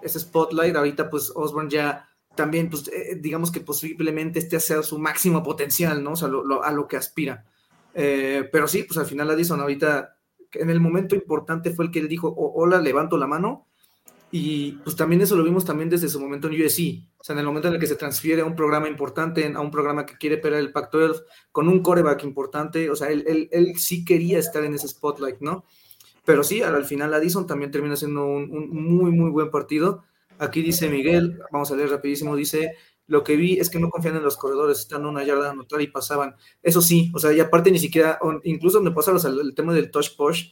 [0.00, 0.74] ese spotlight.
[0.76, 6.02] Ahorita, pues Osborne ya también, pues eh, digamos que posiblemente este sea su máximo potencial,
[6.02, 6.12] ¿no?
[6.12, 7.44] O sea, lo- a lo que aspira.
[7.92, 10.16] Eh, pero sí, pues al final Addison ahorita,
[10.54, 13.66] en el momento importante fue el que él dijo, "O- hola, levanto la mano.
[14.34, 17.06] Y pues también eso lo vimos también desde su momento en USC.
[17.18, 19.60] O sea, en el momento en el que se transfiere a un programa importante, a
[19.60, 23.48] un programa que quiere pelear el Pac-12, con un coreback importante, o sea, él, él,
[23.52, 25.64] él sí quería estar en ese spotlight, ¿no?
[26.24, 30.04] Pero sí, al final Addison también termina siendo un, un muy, muy buen partido.
[30.38, 32.72] Aquí dice Miguel, vamos a leer rapidísimo, dice,
[33.06, 35.50] lo que vi es que no confían en los corredores, están a una yarda de
[35.50, 36.36] anotar y pasaban.
[36.62, 39.54] Eso sí, o sea, y aparte ni siquiera, incluso donde pasa o sea, el, el
[39.54, 40.46] tema del touch push,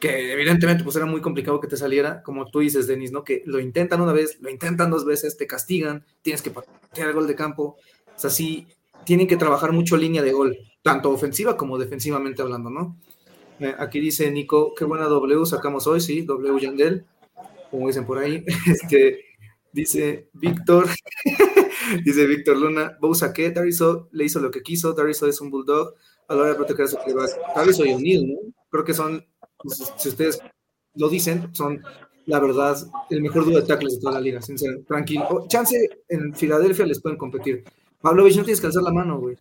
[0.00, 3.24] que evidentemente pues era muy complicado que te saliera, como tú dices, Denis, ¿no?
[3.24, 7.14] Que lo intentan una vez, lo intentan dos veces, te castigan, tienes que patear el
[7.14, 7.76] gol de campo.
[8.14, 8.66] O sea, sí,
[9.04, 12.98] tienen que trabajar mucho línea de gol, tanto ofensiva como defensivamente hablando, ¿no?
[13.60, 17.06] Eh, aquí dice Nico, qué buena W sacamos hoy, sí, W Yandel,
[17.70, 18.44] como dicen por ahí.
[18.66, 19.24] Este,
[19.72, 20.88] dice Víctor,
[22.04, 25.94] dice Víctor Luna, Bow saqué, Dariso le hizo lo que quiso, Dariso es un bulldog
[26.28, 27.28] a la hora de proteger a su rival.
[27.54, 28.38] Dariso y O'Neill, ¿no?
[28.70, 29.24] Creo que son,
[29.58, 30.40] pues, si ustedes
[30.94, 31.82] lo dicen, son
[32.26, 32.76] la verdad
[33.10, 35.26] el mejor dúo de tackles de toda la liga, sincero, tranquilo.
[35.30, 35.76] Oh, chance
[36.08, 37.64] en Filadelfia les pueden competir.
[38.00, 39.36] Pavlovich, no tienes que alzar la mano, güey.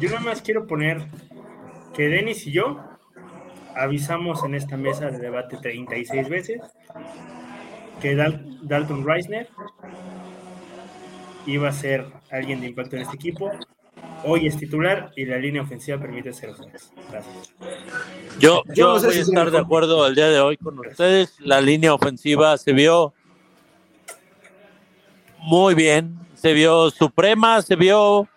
[0.00, 1.08] Yo nada más quiero poner
[1.94, 2.78] que Denis y yo
[3.76, 6.60] avisamos en esta mesa de debate 36 veces
[8.00, 9.48] que Dal- Dalton Reisner
[11.46, 13.50] iba a ser alguien de impacto en este equipo.
[14.24, 16.92] Hoy es titular y la línea ofensiva permite ser opciones.
[17.10, 17.52] Gracias.
[18.38, 20.56] Yo, Yo yo no sé voy si a estar de acuerdo el día de hoy
[20.56, 21.38] con ustedes.
[21.40, 23.12] La línea ofensiva se vio
[25.38, 28.28] muy bien, se vio suprema, se vio.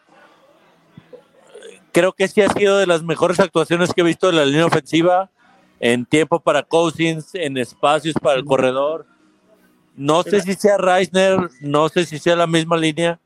[1.93, 4.65] Creo que sí ha sido de las mejores actuaciones que he visto de la línea
[4.65, 5.31] ofensiva
[5.79, 9.05] en tiempo para Cousins, en espacios para el corredor.
[9.97, 13.19] No sé si sea Reisner, no sé si sea la misma línea,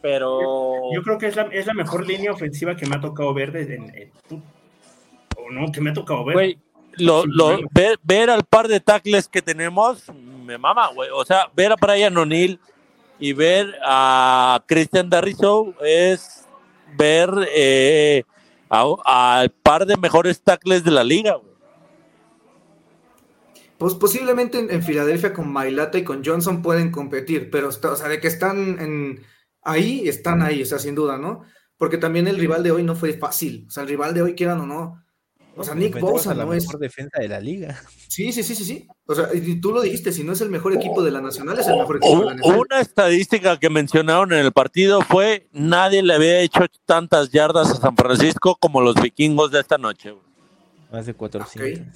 [0.00, 3.32] pero Yo creo que es la, es la mejor línea ofensiva que me ha tocado
[3.32, 3.76] ver desde.
[3.76, 4.12] en- en-
[5.36, 6.34] o no, que me ha tocado ver.
[6.34, 6.58] Güey,
[6.94, 10.10] lo, lo- ver, ver al par de tackles que tenemos,
[10.44, 11.08] me mama, güey.
[11.14, 12.58] O sea, ver a Brian O'Neill
[13.18, 16.44] y ver a Christian Darriso es
[16.96, 18.24] ver eh,
[18.68, 21.51] al par de mejores tackles de la liga, güey.
[23.82, 27.96] Pues posiblemente en, en Filadelfia con Mailata y con Johnson pueden competir, pero está- o
[27.96, 29.20] sea, de que están en,
[29.62, 31.42] ahí, están ahí, o sea, sin duda, ¿no?
[31.76, 33.64] Porque también el rival de hoy no fue fácil.
[33.66, 35.02] O sea, el rival de hoy, quieran o no.
[35.56, 36.64] O sea, Nick Bosa la no es.
[36.64, 37.78] mejor defensa de la liga.
[38.08, 38.86] Sí, sí, sí, sí, sí.
[39.04, 41.58] O sea, y tú lo dijiste, si no es el mejor equipo de la Nacional,
[41.58, 42.60] es el mejor equipo de la Nacional.
[42.70, 47.74] Una estadística que mencionaron en el partido fue nadie le había hecho tantas yardas a
[47.74, 50.12] San Francisco como los vikingos de esta noche.
[50.12, 50.24] güey.
[50.90, 51.60] Más de 400.
[51.80, 51.90] E,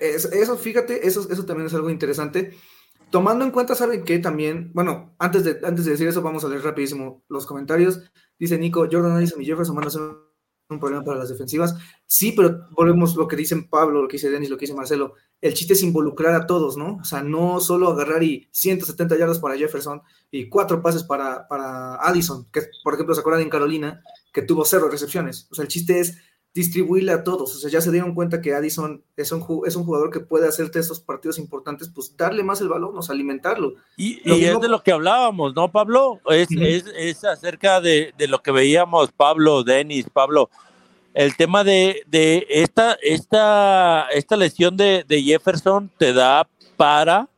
[0.00, 2.54] Es- eso, fíjate, eso, eso también es algo interesante.
[3.10, 4.18] Tomando en cuenta, ¿saben qué?
[4.20, 8.00] También, bueno, antes de, antes de decir eso, vamos a leer rapidísimo los comentarios.
[8.38, 10.02] Dice Nico, Jordan Addison y Jefferson van a ser
[10.68, 11.74] un problema para las defensivas.
[12.06, 15.14] Sí, pero volvemos lo que dicen Pablo, lo que dice Denis, lo que dice Marcelo.
[15.40, 16.98] El chiste es involucrar a todos, ¿no?
[17.00, 21.96] O sea, no solo agarrar y 170 yardas para Jefferson y cuatro pases para, para
[21.96, 25.48] Addison, que por ejemplo se acuerdan en Carolina, que tuvo cero recepciones.
[25.50, 26.16] O sea, el chiste es
[26.52, 27.54] distribuirle a todos.
[27.54, 30.48] O sea, ya se dieron cuenta que Addison es un, es un jugador que puede
[30.48, 33.74] hacerte estos partidos importantes, pues darle más el balón, o sea, alimentarlo.
[33.96, 36.20] Y, y mismo- es de lo que hablábamos, ¿no, Pablo?
[36.28, 40.50] Es, es, es acerca de, de lo que veíamos, Pablo, Denis, Pablo.
[41.14, 47.28] El tema de, de esta, esta, esta lesión de, de Jefferson te da para,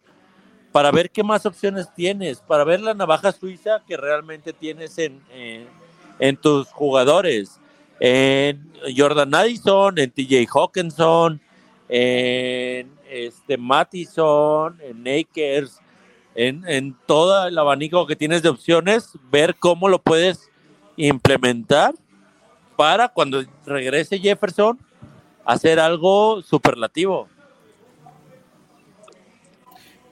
[0.73, 5.21] para ver qué más opciones tienes, para ver la navaja suiza que realmente tienes en,
[5.33, 5.67] en,
[6.19, 7.59] en tus jugadores.
[8.05, 11.41] En Jordan Addison, en TJ Hawkinson,
[11.89, 15.79] en este Mattison, en Akers,
[16.35, 20.51] en, en todo el abanico que tienes de opciones, ver cómo lo puedes
[20.97, 21.95] implementar
[22.77, 24.81] para cuando regrese Jefferson
[25.45, 27.29] hacer algo superlativo.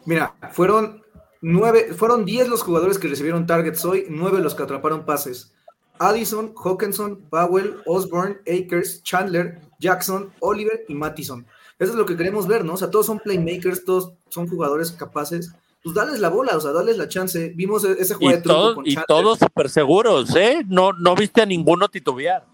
[0.05, 1.03] Mira, fueron
[1.41, 5.53] nueve, fueron 10 los jugadores que recibieron targets hoy, nueve los que atraparon pases.
[6.01, 11.47] Addison, Hawkinson, Powell, Osborne, Akers, Chandler, Jackson, Oliver y Mattison.
[11.79, 12.75] Eso es lo que queremos ver, ¿no?
[12.75, 15.53] O sea, todos son playmakers, todos son jugadores capaces.
[15.83, 17.53] Pues dales la bola, o sea, dales la chance.
[17.55, 19.07] Vimos e- ese juego Y, de todos con y Chandler.
[19.07, 20.63] todos súper seguros, ¿eh?
[20.67, 22.45] No, no viste a ninguno titubear.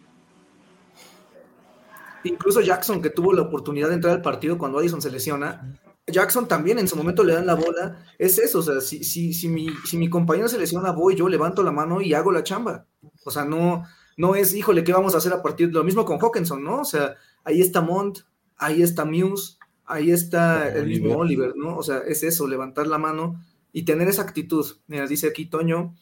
[2.25, 5.77] Incluso Jackson, que tuvo la oportunidad de entrar al partido cuando Addison se lesiona,
[6.07, 8.05] Jackson también en su momento le dan la bola.
[8.19, 11.29] Es eso, o sea, si, si, si, mi, si mi compañero se lesiona, voy, yo
[11.29, 12.87] levanto la mano y hago la chamba.
[13.25, 13.85] O sea, no,
[14.17, 16.81] no es, híjole, ¿qué vamos a hacer a partir de lo mismo con Hawkinson, ¿no?
[16.81, 18.21] O sea, ahí está Mont,
[18.57, 21.77] ahí está Muse, ahí está el mismo Oliver, ¿no?
[21.77, 24.65] O sea, es eso, levantar la mano y tener esa actitud.
[24.87, 25.95] Mira, dice aquí Toño,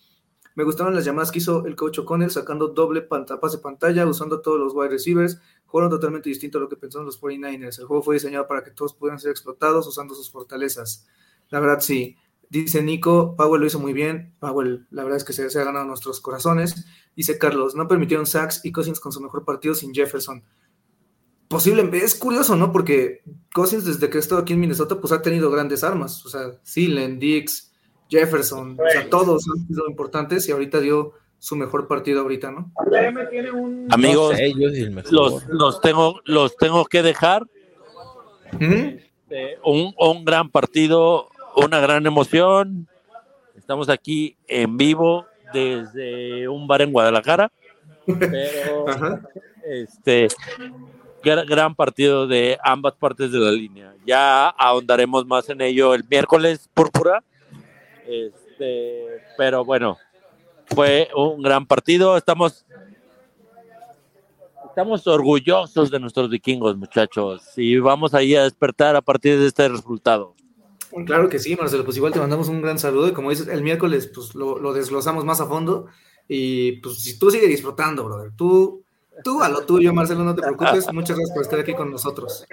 [0.55, 4.41] me gustaron las llamadas que hizo el coach O'Connell sacando doble panta- pase pantalla, usando
[4.41, 5.41] todos los wide receivers.
[5.75, 7.81] Jugaron totalmente distinto a lo que pensaron los 49ers.
[7.81, 11.09] El juego fue diseñado para que todos pudieran ser explotados usando sus fortalezas.
[11.51, 12.17] La verdad, sí.
[12.49, 14.37] Dice Nico, Powell lo hizo muy bien.
[14.39, 16.87] Powell, la verdad es que se, se ha ganado nuestros corazones.
[17.17, 20.45] Dice Carlos, no permitieron sacks y Cousins con su mejor partido sin Jefferson.
[21.49, 22.71] Posible, es curioso, ¿no?
[22.71, 26.25] Porque Cousins desde que ha estado aquí en Minnesota, pues ha tenido grandes armas.
[26.25, 27.73] O sea, Thielen, Dix,
[28.09, 32.71] Jefferson, o sea, todos han sido importantes y ahorita dio su mejor partido ahorita, ¿no?
[33.91, 35.13] Amigos, No sé, yo soy el mejor.
[35.13, 37.43] los, los, tengo, los tengo que dejar.
[38.61, 42.89] Eh, un, un gran partido, una gran emoción.
[43.57, 47.51] Estamos aquí en vivo desde un bar en Guadalajara.
[48.07, 48.87] Pero
[49.65, 50.29] este
[51.23, 53.95] gra- gran partido de ambas partes de la línea.
[54.07, 57.23] Ya ahondaremos más en ello el miércoles púrpura.
[58.07, 59.97] Este, pero bueno,
[60.67, 62.17] fue un gran partido.
[62.17, 62.65] Estamos
[64.67, 69.69] estamos orgullosos de nuestros vikingos, muchachos, y vamos ahí a despertar a partir de este
[69.69, 70.35] resultado.
[71.07, 73.63] Claro que sí, Marcelo, pues igual te mandamos un gran saludo y como dices, el
[73.63, 75.87] miércoles pues lo, lo desglosamos más a fondo
[76.29, 78.83] y pues si tú sigues disfrutando, brother, tú,
[79.23, 82.45] tú a lo tuyo, Marcelo, no te preocupes, muchas gracias por estar aquí con nosotros.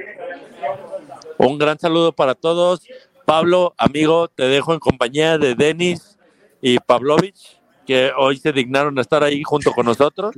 [1.38, 2.82] Un gran saludo para todos.
[3.26, 6.18] Pablo, amigo, te dejo en compañía de Denis
[6.62, 10.34] y Pavlovich, que hoy se dignaron a estar ahí junto con nosotros.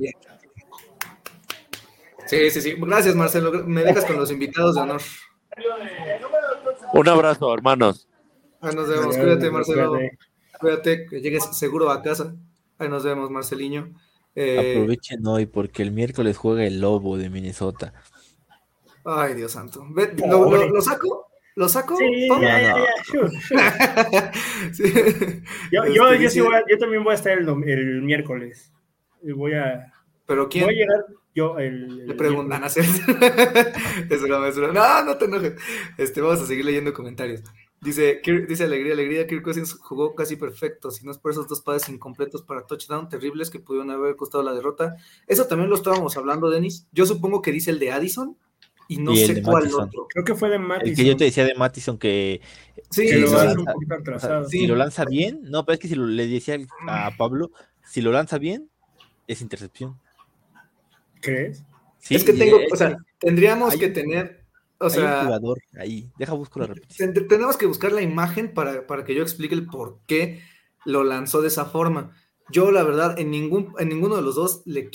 [2.26, 5.00] Sí, sí, sí, gracias Marcelo, me dejas con los invitados de honor.
[6.94, 8.08] Un abrazo, hermanos.
[8.60, 9.98] Ahí nos vemos, cuídate Marcelo,
[10.58, 12.34] cuídate, que llegues seguro a casa.
[12.78, 13.94] Ahí nos vemos, Marceliño.
[14.34, 17.92] Eh, Aprovechen hoy porque el miércoles juega el Lobo de Minnesota.
[19.04, 19.84] ay, Dios santo.
[19.90, 21.26] Ve, ¿lo, lo- lo saco?
[21.56, 21.96] ¿Lo saco?
[21.96, 24.32] Sí, ya, ya, ya.
[24.72, 24.82] Sí.
[25.70, 27.64] Yo, Este, yo, yo, sí dice- voy a- yo también voy a estar el, dom-
[27.68, 28.72] el miércoles.
[29.22, 29.92] Y Voy a,
[30.26, 30.64] ¿Pero quién?
[30.64, 32.06] voy a llegar yo el.
[32.06, 33.02] Le preguntan, miércoles.
[33.06, 33.14] ¿no?
[34.14, 34.72] es broma, es broma.
[34.72, 35.54] No, no te enojes.
[35.96, 37.42] Este, vamos a seguir leyendo comentarios.
[37.80, 41.46] Dice, Kirk- dice Alegría, Alegría, Kirk Cousins jugó casi perfecto, si no es por esos
[41.48, 44.96] dos pases incompletos para touchdown terribles que pudieron haber costado la derrota.
[45.26, 46.86] Eso también lo estábamos hablando, Denis.
[46.92, 48.38] Yo supongo que dice el de Addison
[48.88, 49.88] y no Y sé cuál Mattison.
[49.88, 50.06] otro.
[50.08, 50.88] Creo que fue de Mattison.
[50.90, 52.40] El que yo te decía de Mattison que
[52.90, 53.34] Sí, que lo sí.
[53.58, 54.48] un poquito o sea, atrasado.
[54.48, 54.58] Sí.
[54.60, 56.56] si lo lanza bien, no, pero es que si lo, le decía
[56.88, 57.50] a Pablo,
[57.84, 58.68] si lo lanza bien,
[59.26, 59.98] es intercepción.
[61.20, 61.64] ¿Crees?
[61.98, 64.44] Sí, es que tengo, es o sea, tendríamos hay que tener,
[64.78, 66.10] o hay sea, un jugador ahí.
[66.18, 67.14] Deja busco la repetición.
[67.14, 70.42] Ten- Tenemos que buscar la imagen para, para que yo explique el por qué
[70.84, 72.14] lo lanzó de esa forma.
[72.50, 74.90] Yo, la verdad, en, ningún, en ninguno de los dos le,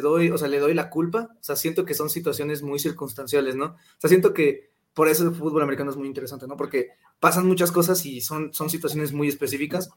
[0.00, 1.30] doy, o sea, le doy la culpa.
[1.32, 3.64] O sea, siento que son situaciones muy circunstanciales, ¿no?
[3.66, 6.56] O sea, siento que por eso el fútbol americano es muy interesante, ¿no?
[6.56, 9.90] Porque pasan muchas cosas y son, son situaciones muy específicas,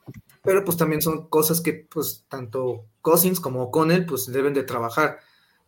[0.43, 5.19] pero pues también son cosas que, pues, tanto Cousins como O'Connell, pues, deben de trabajar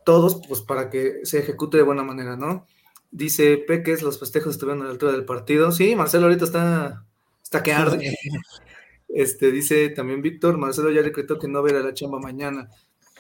[0.06, 2.66] todos, pues, para que se ejecute de buena manera, ¿no?
[3.12, 5.72] Dice Peques, los festejos estuvieron a la altura del partido.
[5.72, 7.06] Sí, Marcelo ahorita está,
[7.44, 8.16] está que arde.
[9.10, 12.70] Este, dice también Víctor, Marcelo ya decretó que no verá la chamba mañana.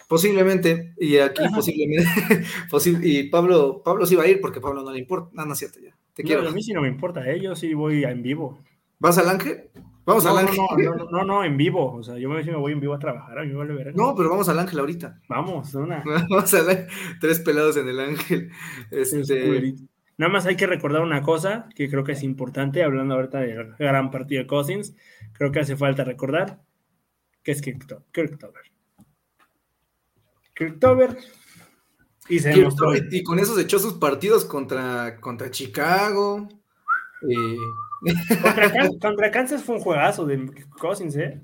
[0.08, 2.10] Posiblemente, y aquí posiblemente,
[2.72, 5.32] posi- y Pablo, Pablo sí va a ir porque Pablo no le importa.
[5.34, 5.96] No, no es cierto ya.
[6.14, 6.48] Te No, quiero.
[6.48, 7.40] a mí sí no me importa, ¿eh?
[7.42, 8.60] yo sí voy en vivo.
[9.00, 9.70] ¿Vas al Ángel?
[10.06, 10.58] Vamos No, al Ángel.
[10.58, 11.94] no, no, no, no, en vivo.
[11.96, 13.96] O sea, yo me, me voy en vivo a trabajar, a mí me vale ver.
[13.98, 15.20] No, pero vamos al Ángel ahorita.
[15.28, 16.02] Vamos, una.
[16.30, 16.88] Vamos al Ángel.
[17.20, 18.50] Tres pelados en el Ángel.
[18.90, 19.76] Este,
[20.18, 23.76] Nada más hay que recordar una cosa que creo que es importante, hablando ahorita del
[23.78, 24.96] gran partido de Cousins,
[25.34, 26.60] creo que hace falta recordar
[27.44, 28.64] que es Kirkto- Kirktober.
[30.56, 31.18] Kirktober
[32.30, 32.96] y se demostró.
[32.96, 36.50] y, y con eso se echó sus partidos contra, contra Chicago.
[37.30, 37.58] eh,
[39.02, 41.42] Contra, Kansas fue un juegazo de Cousins, ¿eh?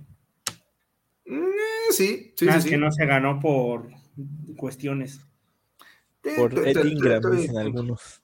[1.26, 1.42] eh,
[1.92, 2.70] sí, sí, sí, sí.
[2.70, 3.88] que no se ganó por
[4.58, 5.22] cuestiones.
[6.38, 8.23] Por Ed Ingram, dicen algunos.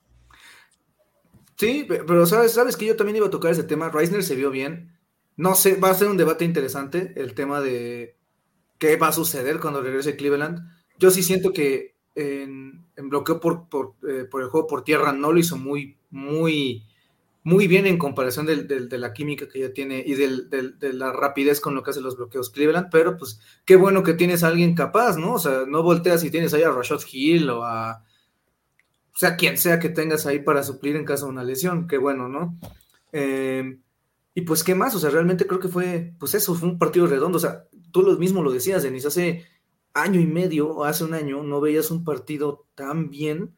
[1.60, 3.90] Sí, pe- pero sabes, sabes que yo también iba a tocar ese tema.
[3.90, 4.98] Reisner se vio bien.
[5.36, 8.18] No sé, va a ser un debate interesante el tema de
[8.80, 10.60] qué va a suceder cuando regrese Cleveland.
[11.00, 15.14] Yo sí siento que en, en bloqueo por, por, eh, por el juego por tierra
[15.14, 16.86] no lo hizo muy, muy,
[17.44, 20.94] muy bien en comparación del- del- de la química que ya tiene y del- de
[20.94, 22.90] la rapidez con lo que hace los bloqueos Cleveland.
[22.92, 25.34] Pero pues qué bueno que tienes a alguien capaz, ¿no?
[25.36, 28.04] O sea, no volteas y tienes ahí a Rashad Hill o a
[29.20, 32.30] sea, quien sea que tengas ahí para suplir en caso de una lesión, qué bueno,
[32.30, 32.58] ¿no?
[33.12, 33.78] Eh,
[34.34, 34.96] y pues, ¿qué más?
[34.96, 37.36] O sea, realmente creo que fue, pues eso, fue un partido redondo.
[37.36, 39.46] O sea, tú lo mismo lo decías, Denis, hace
[39.94, 43.54] año y medio o hace un año no veías un partido tan bien.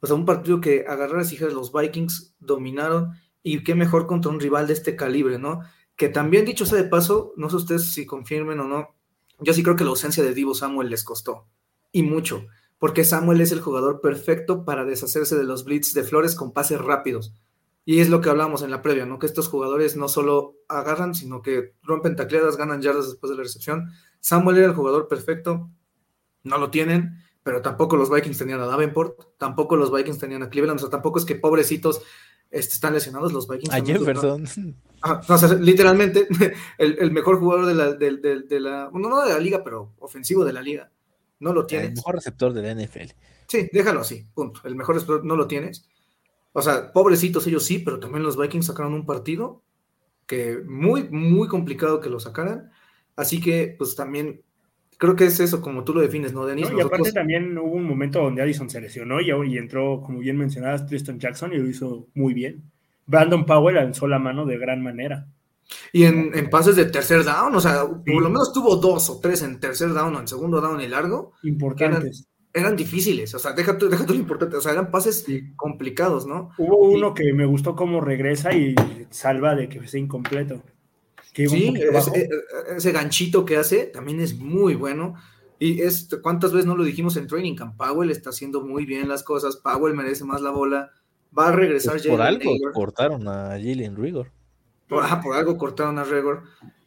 [0.00, 3.10] O sea, un partido que agarraras y dijeras, los Vikings dominaron
[3.42, 5.60] y qué mejor contra un rival de este calibre, ¿no?
[5.94, 8.94] Que también, dicho sea de paso, no sé ustedes si confirmen o no,
[9.40, 11.48] yo sí creo que la ausencia de Divo Samuel les costó,
[11.92, 12.46] y mucho
[12.82, 16.80] porque Samuel es el jugador perfecto para deshacerse de los blitz de Flores con pases
[16.80, 17.32] rápidos.
[17.84, 19.20] Y es lo que hablábamos en la previa, ¿no?
[19.20, 23.44] Que estos jugadores no solo agarran, sino que rompen tacleadas, ganan yardas después de la
[23.44, 23.92] recepción.
[24.18, 25.70] Samuel era el jugador perfecto,
[26.42, 30.50] no lo tienen, pero tampoco los Vikings tenían a Davenport, tampoco los Vikings tenían a
[30.50, 32.02] Cleveland, o sea, tampoco es que pobrecitos
[32.50, 33.72] este, están lesionados los Vikings.
[33.72, 34.44] A Jefferson.
[35.28, 36.26] O sea, literalmente,
[36.78, 39.62] el, el mejor jugador de la, de, de- de la, bueno, no de la liga,
[39.62, 40.90] pero ofensivo de la liga,
[41.42, 41.94] no lo El tienes.
[41.96, 43.12] mejor receptor de la NFL.
[43.48, 44.60] Sí, déjalo así, punto.
[44.64, 45.88] El mejor receptor no lo tienes.
[46.52, 49.62] O sea, pobrecitos ellos sí, pero también los Vikings sacaron un partido
[50.26, 52.70] que muy, muy complicado que lo sacaran.
[53.16, 54.42] Así que, pues también,
[54.98, 56.70] creo que es eso, como tú lo defines, ¿no, Denis?
[56.70, 56.78] ¿no?
[56.78, 60.38] Y aparte también hubo un momento donde Addison se lesionó y, y entró, como bien
[60.38, 62.62] mencionabas, Tristan Jackson y lo hizo muy bien.
[63.06, 65.26] Brandon Powell alzó la mano de gran manera.
[65.92, 68.12] Y en, en pases de tercer down, o sea, Sí.
[68.12, 70.88] por lo menos tuvo dos o tres en tercer down o en segundo down y
[70.88, 71.32] largo.
[71.42, 72.26] Importantes.
[72.54, 75.54] Eran difíciles, o sea, deja tú, deja tú lo importante, o sea, eran pases Sí.
[75.56, 76.50] complicados, ¿no?
[76.58, 78.74] Hubo uno que me gustó cómo regresa y
[79.08, 80.62] salva de que sea incompleto.
[81.32, 82.28] Que Sí, ese, eh,
[82.76, 85.14] ese ganchito que hace también es muy bueno.
[85.58, 87.76] Y es, ¿cuántas veces no lo dijimos en Training Camp?
[87.78, 90.90] Powell está haciendo muy bien las cosas, Powell merece más la bola,
[91.36, 94.30] va a regresar Pues por algo cortaron a Jalen Rigor.
[94.94, 96.42] Por, ajá, por algo cortaron a Regor.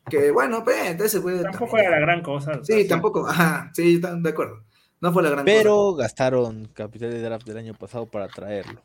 [0.10, 1.42] Que bueno, pues, ese güey.
[1.42, 2.60] Tampoco también- era la gran cosa.
[2.64, 4.64] Sí, tampoco, ajá, sí, de acuerdo.
[5.02, 5.58] No fue la gran cosa.
[5.58, 8.82] Pero gastaron capital de draft del año pasado para traerlo.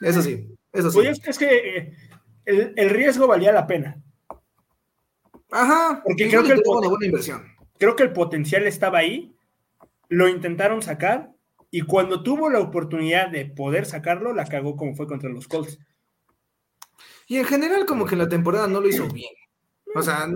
[0.00, 0.98] Eso sí, eso sí.
[0.98, 1.92] Oye, es que, es que, eh,
[2.44, 4.00] el, el riesgo valía la pena.
[5.50, 7.42] Ajá, Porque creo que el tuvo poten- una buena inversión.
[7.78, 9.34] Creo que el potencial estaba ahí,
[10.08, 11.30] lo intentaron sacar
[11.70, 15.78] y cuando tuvo la oportunidad de poder sacarlo, la cagó como fue contra los Colts.
[17.28, 19.32] Y en general, como que en la temporada no lo hizo bien.
[19.94, 20.26] O sea,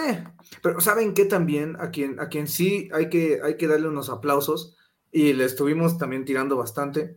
[0.00, 0.24] eh,
[0.62, 1.76] pero ¿saben qué también?
[1.80, 4.76] A quien, a quien sí hay que, hay que darle unos aplausos
[5.10, 7.16] y le estuvimos también tirando bastante.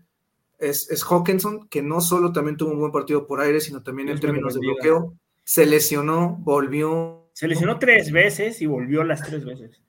[0.58, 4.10] Es, es Hawkinson, que no solo también tuvo un buen partido por aire, sino también
[4.10, 5.14] en términos de bloqueo.
[5.44, 7.30] Se lesionó, volvió.
[7.34, 9.82] Se lesionó tres veces y volvió las tres veces.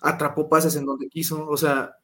[0.00, 1.46] Atrapó pases en donde quiso.
[1.48, 1.96] O sea,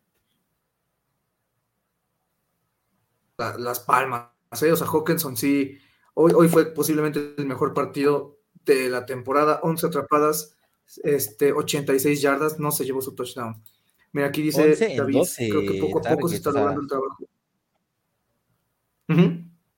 [3.59, 4.29] las palmas.
[4.63, 4.71] ¿eh?
[4.71, 5.79] O sea, Hawkinson sí,
[6.15, 10.57] hoy, hoy fue posiblemente el mejor partido de la temporada, 11 atrapadas,
[11.03, 13.63] este, 86 yardas, no se llevó su touchdown.
[14.13, 17.25] Mira, aquí dice David, creo que poco a poco se está logrando el trabajo.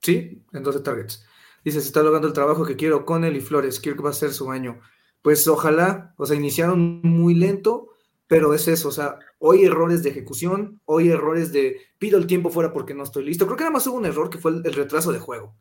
[0.01, 1.25] Sí, en 12 targets.
[1.65, 4.13] Dice, se está logrando el trabajo que quiero con él y Flores, que va a
[4.13, 4.79] ser su año.
[5.21, 7.89] Pues ojalá, o sea, iniciaron muy lento,
[8.27, 12.49] pero es eso, o sea, hoy errores de ejecución, hoy errores de pido el tiempo
[12.49, 13.45] fuera porque no estoy listo.
[13.45, 15.55] Creo que nada más hubo un error que fue el, retraso de juego,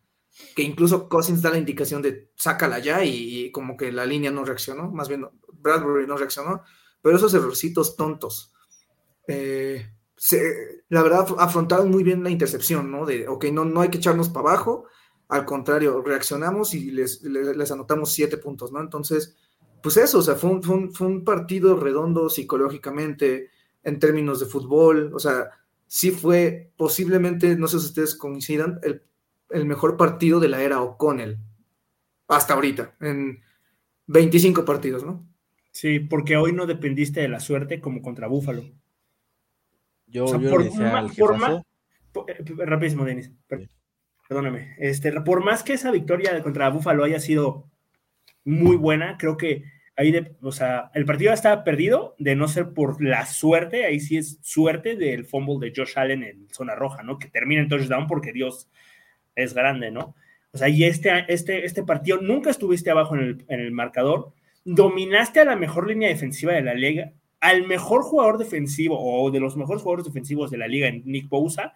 [0.54, 4.44] que incluso Cousins da la indicación de sácala ya y, como que la línea no
[4.44, 6.62] reaccionó, más bien Bradbury no reaccionó,
[7.02, 8.52] pero esos errorcitos tontos.
[9.28, 9.86] Eh,
[10.88, 13.04] la verdad, afrontaron muy bien la intercepción, ¿no?
[13.04, 14.86] De, ok, no, no hay que echarnos para abajo,
[15.28, 18.80] al contrario, reaccionamos y les, les, anotamos siete puntos, ¿no?
[18.80, 19.36] Entonces,
[19.82, 23.50] pues eso, o sea, fue un, partido redondo psicológicamente
[23.82, 25.50] en términos de fútbol, o sea,
[25.86, 29.02] sí fue posiblemente, no sé si ustedes coincidan, el,
[29.50, 31.38] mejor partido de la era O'Connell,
[32.28, 33.40] hasta ahorita, en
[34.06, 35.26] 25 partidos, ¿no?
[35.70, 38.64] Sí, porque hoy no dependiste de la suerte como contra Búfalo.
[40.06, 41.62] Yo, por, más,
[42.58, 43.30] rapidísimo, Denis,
[44.28, 44.74] perdóname.
[44.78, 47.70] Este, por más que esa victoria contra Búfalo haya sido
[48.44, 49.64] muy buena, creo que
[49.96, 53.98] ahí, de, o sea, el partido estaba perdido de no ser por la suerte, ahí
[53.98, 57.18] sí es suerte del fumble de Josh Allen en zona roja, ¿no?
[57.18, 58.70] Que termina en touchdown porque Dios
[59.36, 60.16] es grande, ¿no?
[60.52, 64.32] O sea, y este, este, este partido nunca estuviste abajo en el, en el marcador,
[64.64, 69.38] dominaste a la mejor línea defensiva de la liga, al mejor jugador defensivo o de
[69.38, 71.74] los mejores jugadores defensivos de la liga, Nick Bosa,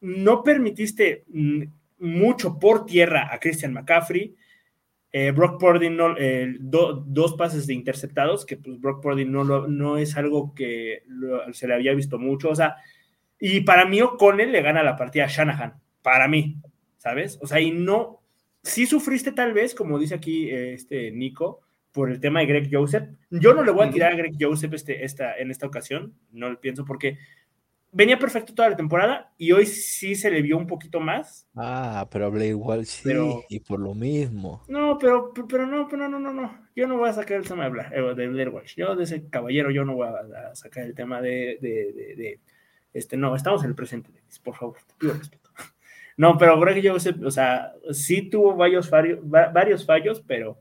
[0.00, 1.62] no permitiste mm,
[1.98, 4.34] mucho por tierra a Christian McCaffrey,
[5.10, 9.96] eh, Brock Purdy no, eh, dos pases de interceptados, que pues Brock Purdy no, no
[9.96, 11.02] es algo que
[11.52, 12.76] se le había visto mucho, o sea,
[13.40, 15.74] y para mí O'Connell le gana la partida a Shanahan,
[16.08, 16.56] para mí,
[16.96, 17.38] ¿sabes?
[17.42, 18.22] O sea, y no,
[18.62, 21.60] sí sufriste tal vez, como dice aquí este Nico,
[21.92, 23.10] por el tema de Greg Joseph.
[23.28, 26.48] Yo no le voy a tirar a Greg Joseph este, esta, en esta ocasión, no
[26.48, 27.18] lo pienso porque
[27.92, 31.46] venía perfecto toda la temporada y hoy sí se le vio un poquito más.
[31.54, 33.12] Ah, pero hablé igual sí,
[33.50, 34.62] y por lo mismo.
[34.66, 36.58] No, pero, pero no, pero no, no, no.
[36.74, 38.76] Yo no voy a sacar el tema de, Blair, eh, de Blair Walsh.
[38.76, 42.40] Yo de ese caballero yo no voy a, sacar el tema de, de, de,
[42.94, 44.10] este, no, estamos en el presente,
[44.42, 45.47] por favor, te pido respeto.
[46.18, 50.58] No, pero creo que yo, o sea, sí tuvo varios, fallos, varios fallos, pero...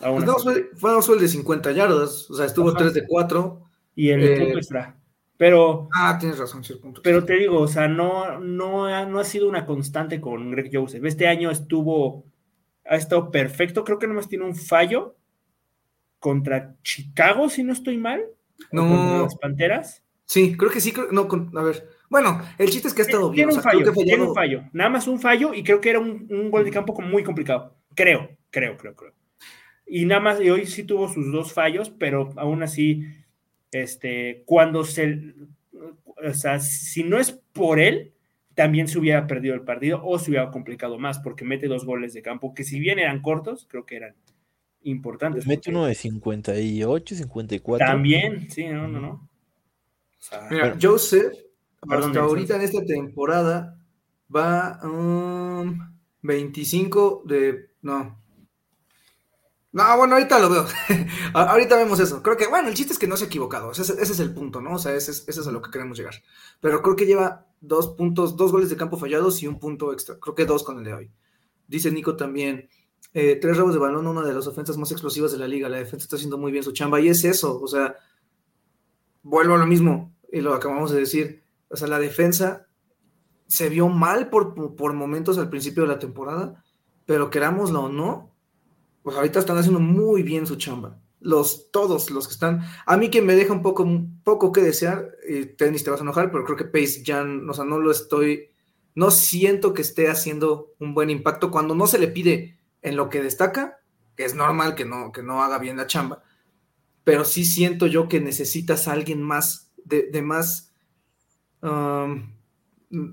[0.00, 3.62] Aún pues no, fue, fue el de 50 yardas, o sea, estuvo 3 de 4.
[3.94, 4.96] Y el eh, punto extra.
[5.36, 5.88] Pero.
[5.92, 9.48] Ah, tienes razón, sí, Pero te digo, o sea, no, no, ha, no ha sido
[9.48, 11.04] una constante con Greg Joseph.
[11.04, 12.24] Este año estuvo.
[12.84, 13.82] Ha estado perfecto.
[13.82, 15.16] Creo que nomás tiene un fallo
[16.20, 18.22] contra Chicago, si no estoy mal.
[18.70, 18.88] No.
[18.88, 20.02] Contra las Panteras.
[20.26, 20.92] Sí, creo que sí.
[21.10, 21.88] no, a ver.
[22.12, 23.48] Bueno, el chiste es que ha estado bien.
[23.48, 24.64] Tiene un fallo, tiene un fallo.
[24.74, 27.74] Nada más un fallo y creo que era un, un gol de campo muy complicado.
[27.94, 29.14] Creo, creo, creo, creo.
[29.86, 33.02] Y nada más, y hoy sí tuvo sus dos fallos, pero aún así
[33.70, 35.34] este, cuando se,
[36.22, 38.12] o sea, si no es por él,
[38.54, 42.12] también se hubiera perdido el partido o se hubiera complicado más porque mete dos goles
[42.12, 44.14] de campo que si bien eran cortos, creo que eran
[44.82, 45.46] importantes.
[45.46, 47.86] Mete uno de 58, 54.
[47.86, 49.30] También, sí, no, no, no.
[50.50, 51.32] Mira, Joseph,
[51.88, 53.78] hasta ahorita en esta temporada
[54.34, 54.80] va
[56.22, 58.22] 25 de, no,
[59.72, 60.66] no, bueno, ahorita lo veo.
[61.32, 62.22] ahorita vemos eso.
[62.22, 63.72] Creo que, bueno, el chiste es que no se ha equivocado.
[63.72, 64.74] Ese, es el punto, ¿no?
[64.74, 66.14] O sea, ese, es a lo que queremos llegar.
[66.60, 70.18] Pero creo que lleva dos puntos, dos goles de campo fallados y un punto extra.
[70.20, 71.10] Creo que dos con el de hoy.
[71.66, 72.68] Dice Nico también,
[73.14, 75.70] eh, tres robos de balón, una de las ofensas más explosivas de la liga.
[75.70, 77.00] La defensa está haciendo muy bien su chamba.
[77.00, 77.96] Y es eso, o sea,
[79.22, 81.41] vuelvo a lo mismo, y lo acabamos de decir.
[81.72, 82.68] O sea, la defensa
[83.48, 86.64] se vio mal por, por momentos al principio de la temporada,
[87.06, 88.32] pero querámoslo o no,
[89.02, 90.98] pues ahorita están haciendo muy bien su chamba.
[91.20, 92.62] Los, todos los que están.
[92.84, 93.88] A mí que me deja un poco,
[94.24, 97.52] poco que desear, y tenis te vas a enojar, pero creo que Pace ya, o
[97.52, 98.50] sea, no lo estoy,
[98.94, 103.08] no siento que esté haciendo un buen impacto cuando no se le pide en lo
[103.08, 103.78] que destaca,
[104.16, 106.22] es normal que no, que no haga bien la chamba,
[107.04, 110.71] pero sí siento yo que necesitas a alguien más, de, más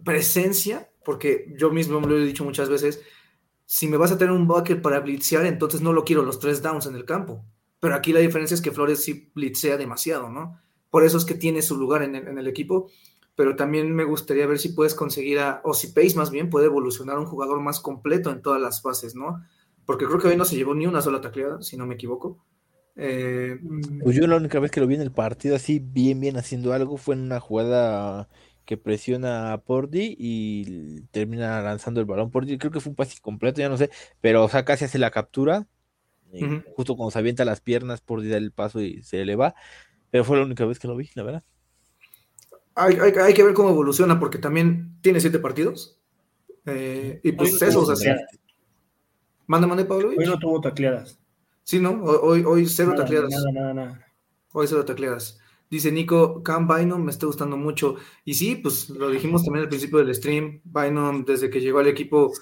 [0.03, 3.01] presencia, porque yo mismo lo he dicho muchas veces,
[3.65, 6.61] si me vas a tener un bucket para blitzear, entonces no lo quiero los tres
[6.61, 7.45] downs en el campo.
[7.79, 10.59] Pero aquí la diferencia es que Flores sí blitzea demasiado, ¿no?
[10.89, 12.89] Por eso es que tiene su lugar en el, en el equipo.
[13.35, 16.65] Pero también me gustaría ver si puedes conseguir a, o si Pace más bien puede
[16.65, 19.41] evolucionar un jugador más completo en todas las fases, ¿no?
[19.85, 22.43] Porque creo que hoy no se llevó ni una sola tacleada, si no me equivoco.
[23.01, 23.57] Eh,
[24.01, 26.71] Pues yo la única vez que lo vi en el partido así, bien, bien haciendo
[26.73, 28.29] algo, fue en una jugada
[28.65, 32.31] que presiona a Pordy y termina lanzando el balón.
[32.31, 33.89] Pordy creo que fue un pase completo, ya no sé,
[34.21, 35.67] pero o sea, casi hace la captura.
[36.33, 36.63] y Ujú.
[36.75, 39.55] Justo cuando se avienta las piernas, Pordy da el paso y se eleva.
[40.11, 41.43] Pero fue la única vez que lo vi, la verdad.
[42.75, 45.99] hay, hay- hay que ver cómo evoluciona, porque también tiene siete partidos.
[46.65, 48.39] Eh, y pues Hoy no eso, o tuvo sea, tacleadas.
[49.47, 50.09] manda, manda, Pablo.
[50.09, 51.19] Hoy no tuvo tacleadas.
[51.69, 52.01] Sí, ¿no?
[52.01, 53.29] Hoy, hoy cero Nada, tacleadas.
[53.29, 54.07] nada, nada, nada.
[54.53, 55.37] Hoy cero tacleadas.
[55.69, 57.97] Dice Nico, Cam Bynum me está gustando mucho.
[58.25, 60.61] Y sí, pues lo dijimos también al principio del stream.
[60.63, 62.33] Bynum, desde que llegó al equipo,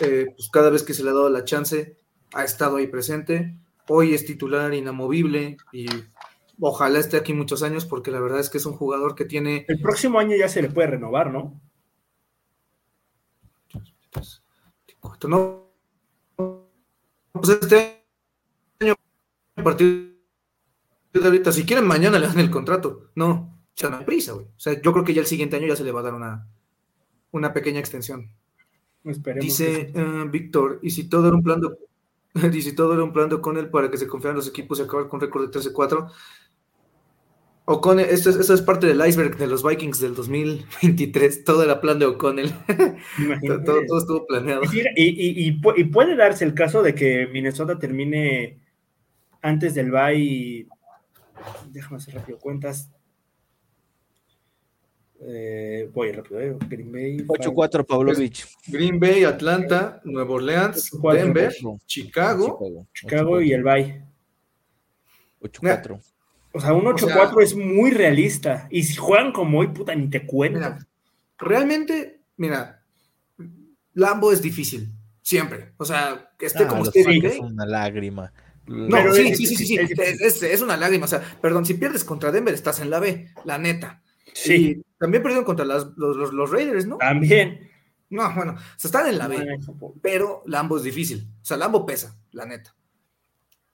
[0.00, 1.96] eh, pues cada vez que se le ha dado la chance,
[2.32, 3.56] ha estado ahí presente.
[3.86, 5.86] Hoy es titular inamovible y
[6.58, 9.66] ojalá esté aquí muchos años porque la verdad es que es un jugador que tiene
[9.68, 11.60] El próximo año ya se le puede renovar, ¿no?
[15.28, 15.70] No,
[17.34, 17.93] pues este
[19.56, 20.18] a partir
[21.12, 23.10] de ahorita, si quieren mañana le dan el contrato.
[23.14, 24.46] No, sea, no hay prisa, güey.
[24.46, 26.14] O sea, yo creo que ya el siguiente año ya se le va a dar
[26.14, 26.48] una,
[27.32, 28.30] una pequeña extensión.
[29.04, 29.44] Esperemos.
[29.44, 31.68] Dice que eh, Víctor, ¿y si todo era un plan de,
[32.56, 34.82] y si todo era un plan de O'Connell para que se confiaran los equipos y
[34.82, 36.10] acabar con récord de 13-4?
[37.66, 41.44] O'Connell, esto es, esto es parte del iceberg de los Vikings del 2023.
[41.44, 42.52] Todo era plan de O'Connell.
[43.64, 44.62] Todo, todo estuvo planeado.
[44.96, 48.60] Y, y puede darse el caso de que Minnesota termine
[49.44, 50.66] antes del bye.
[51.70, 52.90] Déjame hacer rápido cuentas.
[55.20, 56.56] Eh, voy rápido, eh.
[56.68, 57.18] Green Bay.
[57.26, 58.46] 8-4 Pavlovich.
[58.66, 60.90] Green Bay, Atlanta, Nueva Orleans.
[61.12, 61.78] Denver, Ocho.
[61.86, 62.86] Chicago.
[62.92, 64.02] Chicago y el bye.
[65.40, 66.00] 8-4.
[66.52, 68.66] O sea, un 8-4 es muy realista.
[68.70, 70.58] Y si juegan como hoy, puta, ni te cuento.
[70.58, 70.86] Mira,
[71.38, 72.82] realmente, mira,
[73.92, 74.90] Lambo es difícil,
[75.20, 75.72] siempre.
[75.76, 77.20] O sea, que esté Ah, como esté Bay.
[77.36, 78.32] son una lágrima.
[78.66, 81.04] No, Pero sí, es- sí, sí, sí, sí, es- Es, una lágrima.
[81.04, 84.02] O sea, perdón, si pierdes contra Denver, estás en la B, la neta.
[84.32, 86.96] Sí, Y también perdieron contra las- los, los- los Raiders, ¿no?
[86.98, 87.70] también.
[88.10, 89.44] No, bueno, o sea, están en la B.
[89.66, 91.28] No, pero Lambo es difícil.
[91.42, 92.74] O sea, Lambo pesa, la neta.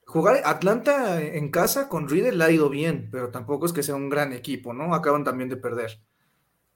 [0.07, 3.95] Jugar Atlanta en casa con Reader le ha ido bien, pero tampoco es que sea
[3.95, 4.95] un gran equipo, ¿no?
[4.95, 6.01] Acaban también de perder.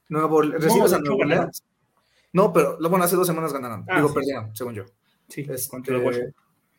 [0.09, 1.17] Nuevo, ¿Recibes de a Nuevo.
[1.19, 1.65] Orleans?
[2.33, 3.85] No, pero bueno, hace dos semanas ganaron.
[3.89, 4.15] Ah, Digo, sí.
[4.15, 4.85] perdieron, según yo.
[5.29, 6.35] Sí, Este, contra el.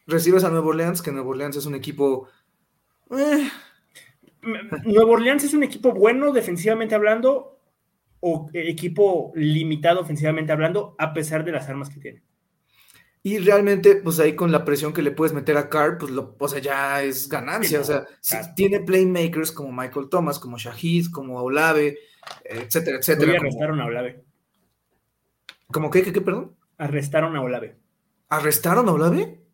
[0.08, 2.28] Recibes a Nuevo Orleans, que Nuevo Orleans es un equipo.
[3.12, 3.50] eh,
[4.86, 7.60] Nuevo Orleans es un equipo bueno defensivamente hablando
[8.20, 12.24] o equipo limitado ofensivamente hablando a pesar de las armas que tiene.
[13.24, 16.36] y realmente, pues ahí con la presión que le puedes meter a Carr, pues lo,
[16.38, 17.82] o sea, ya es ganancia.
[17.82, 21.98] O sea, si tiene playmakers como Michael Thomas, como Shahid, como Olave,
[22.44, 23.38] etcétera, Hoy etcétera.
[23.38, 24.24] Como, arrestaron a Olave.
[25.72, 26.56] ¿Cómo qué, qué, qué, perdón?
[26.78, 27.76] Arrestaron a Olave.
[28.30, 29.45] ¿Arrestaron a Olave?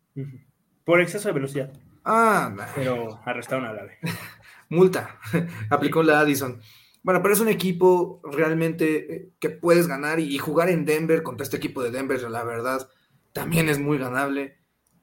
[0.84, 1.72] Por exceso de velocidad,
[2.04, 3.98] Ah, pero arrestaron a Olave.
[4.68, 5.18] multa.
[5.70, 6.60] Aplicó la Addison.
[7.02, 11.44] Bueno, pero es un equipo realmente eh, que puedes ganar y, jugar en Denver contra
[11.44, 12.88] este equipo de Denver, la verdad,
[13.32, 14.56] también es muy ganable.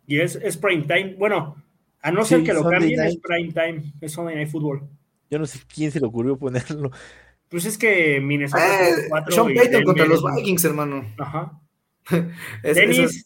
[0.07, 1.15] Y es, es prime time.
[1.17, 1.55] Bueno,
[2.01, 3.93] a no ser Sí, que lo Sunday cambien, es prime time.
[4.01, 4.89] Es Sunday Night Football.
[5.29, 6.91] Yo no sé quién se le ocurrió ponerlo.
[7.49, 8.89] Pues es que Minnesota.
[8.89, 11.05] Eh, Sean Payton contra los Vikings, hermano.
[11.17, 11.59] Ajá.
[12.63, 13.25] Es-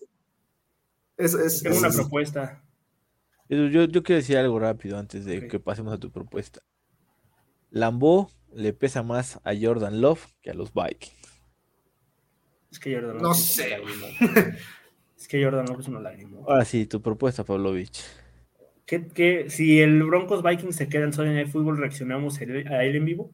[1.18, 2.64] es- tengo es- una es- propuesta.
[3.50, 6.62] Yo, yo, yo quiero decir algo rápido antes de que pasemos a tu propuesta.
[7.70, 11.14] Lambo le pesa más a Jordan Love que a los Vikings.
[12.72, 13.78] Es que Jordan No Love es sé.
[15.18, 16.40] Es que Jordan Love es una lágrima.
[16.48, 18.00] Ahora sí, tu propuesta, Pavlovich.
[18.86, 22.84] ¿Qué, qué- si el Broncos Vikings se queda en Sunday Night Football, ¿reaccionamos el- a
[22.84, 23.32] él en vivo?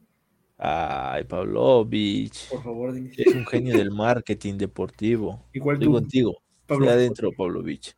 [0.57, 2.49] Ay, Pavlovich.
[2.49, 3.17] Por favor, Denis.
[3.17, 5.47] Es un genio del marketing deportivo.
[5.53, 5.93] Igual Estoy tú.
[5.93, 6.41] contigo.
[6.69, 6.85] Pablo.
[6.85, 7.95] Estoy adentro, Pavlovich.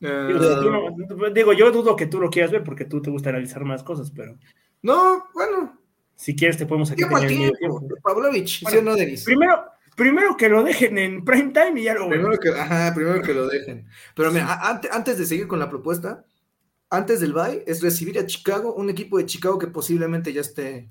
[0.00, 3.02] eh, Digo, si tú no- digo, yo dudo que tú lo quieras ver porque tú
[3.02, 4.36] te gusta analizar más cosas, pero
[4.82, 5.76] no, bueno,
[6.14, 7.78] si quieres te podemos aquí tiempo tener tiempo.
[7.80, 7.96] tiempo.
[8.02, 9.24] Pavlovich, Bueno, ¿sí o no, Denis?
[9.24, 9.64] Primero,
[9.96, 13.34] primero que lo dejen en prime time y ya lo Primero que, ajá, primero que
[13.34, 13.86] lo dejen.
[14.14, 16.24] Pero mira, a- ante- antes de seguir con la propuesta,
[16.90, 20.88] antes del bye, es recibir a Chicago, un equipo de Chicago que posiblemente ya esté,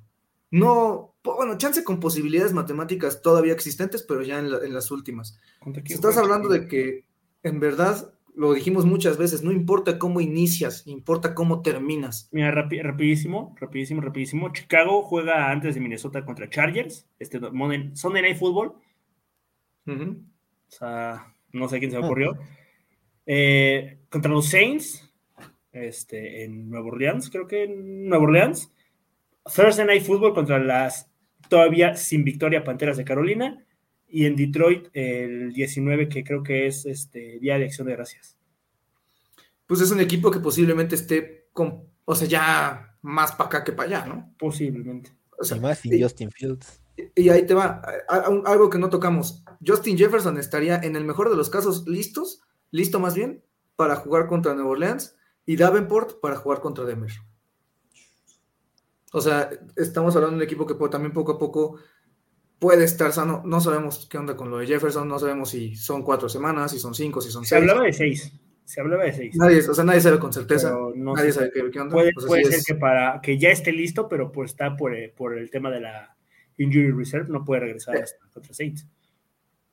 [0.52, 5.40] no, bueno, chance con posibilidades matemáticas todavía existentes, pero ya en, la- en las últimas.
[5.60, 7.06] ¿Contra Si estás hablando de que,
[7.44, 12.30] en verdad, lo dijimos muchas veces, no importa cómo inicias, importa cómo terminas.
[12.32, 14.54] Mira, rapi- rapidísimo, rapidísimo, rapidísimo.
[14.54, 18.74] Chicago juega antes de Minnesota contra Chargers, este Sunday Night Football.
[19.88, 20.16] O
[20.70, 22.06] sea, no sé quién se me Ah.
[22.06, 22.38] ocurrió.
[23.26, 25.12] Eh, contra los Saints,
[25.72, 28.72] este, en Nueva Orleans, creo que en Nueva Orleans.
[29.54, 31.10] Thursday Night Football contra las
[31.50, 33.64] todavía sin victoria Panteras de Carolina.
[34.10, 38.38] Y en Detroit el 19, que creo que es este Día de Acción de Gracias.
[39.66, 43.74] Pues es un equipo que posiblemente esté con, o sea, ya más para acá que
[43.74, 44.34] para allá, ¿no?
[44.40, 45.12] Posiblemente.
[45.38, 46.82] O sea, y más sin y- Justin Fields.
[47.16, 49.44] Y ahí te va, a- a- algo que no tocamos.
[49.66, 52.42] Justin Jefferson estaría en el mejor de los casos listos,
[52.72, 53.44] listo más bien,
[53.76, 57.12] para jugar contra Nueva Orleans y Davenport para jugar contra Denver.
[59.14, 61.78] O sea, estamos hablando de un equipo que también poco a poco
[62.60, 63.42] puede estar sano.
[63.46, 66.80] No sabemos qué onda con lo de Jefferson, no sabemos si son cuatro semanas, si
[66.80, 67.62] son cinco, si son Se seis.
[67.62, 68.32] hablaba de seis.
[68.66, 69.36] Se hablaba de seis.
[69.38, 70.72] Nadie, o sea, nadie sabe con certeza.
[70.96, 71.94] no nadie sabe qué, qué onda.
[71.94, 74.52] Puede, O sea, puede sí ser es- que para que ya esté listo, pero pues
[74.52, 76.16] está por, eh, por el tema de la
[76.58, 78.86] injury reserve, no puede regresar hasta contra Saints.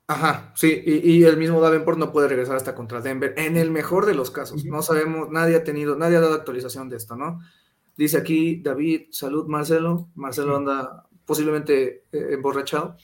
[0.07, 3.71] Ajá, sí, y, y el mismo Davenport no puede regresar hasta contra Denver, en el
[3.71, 4.63] mejor de los casos.
[4.63, 7.41] No sabemos, nadie ha tenido, nadie ha dado actualización de esto, ¿no?
[7.97, 10.09] Dice aquí David, salud Marcelo.
[10.15, 12.97] Marcelo anda posiblemente eh, emborrachado.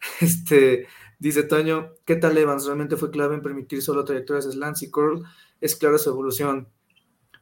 [0.20, 0.86] Este,
[1.18, 2.64] dice Toño, ¿qué tal Evans?
[2.66, 5.24] Realmente fue clave en permitir solo trayectorias slants y curl.
[5.60, 6.68] Es clara su evolución.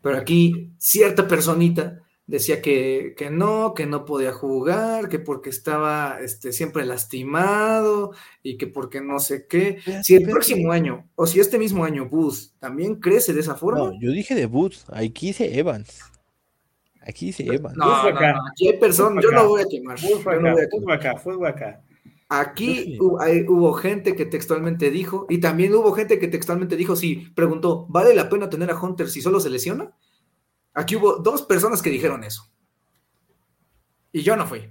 [0.00, 6.18] Pero aquí cierta personita decía que, que no, que no podía jugar, que porque estaba
[6.20, 9.78] este, siempre lastimado y que porque no sé qué.
[10.02, 13.90] Si el próximo año, o si este mismo año Booth también crece de esa forma,
[13.90, 16.00] No, yo dije de Boots, aquí dice Evans.
[17.08, 18.32] Aquí no, Booth fue no, acá.
[18.32, 19.98] no, aquí hay personas, yo no voy a quemar.
[19.98, 21.82] Fue no acá, fue acá.
[22.28, 22.98] Aquí Sí.
[23.00, 27.28] hubo, hay- hubo gente que textualmente dijo, y también hubo gente que textualmente dijo, sí,
[27.36, 29.92] preguntó, ¿vale la pena tener a Hunter si solo se lesiona?
[30.74, 32.50] Aquí hubo dos personas que dijeron eso.
[34.12, 34.68] Y yo no fui.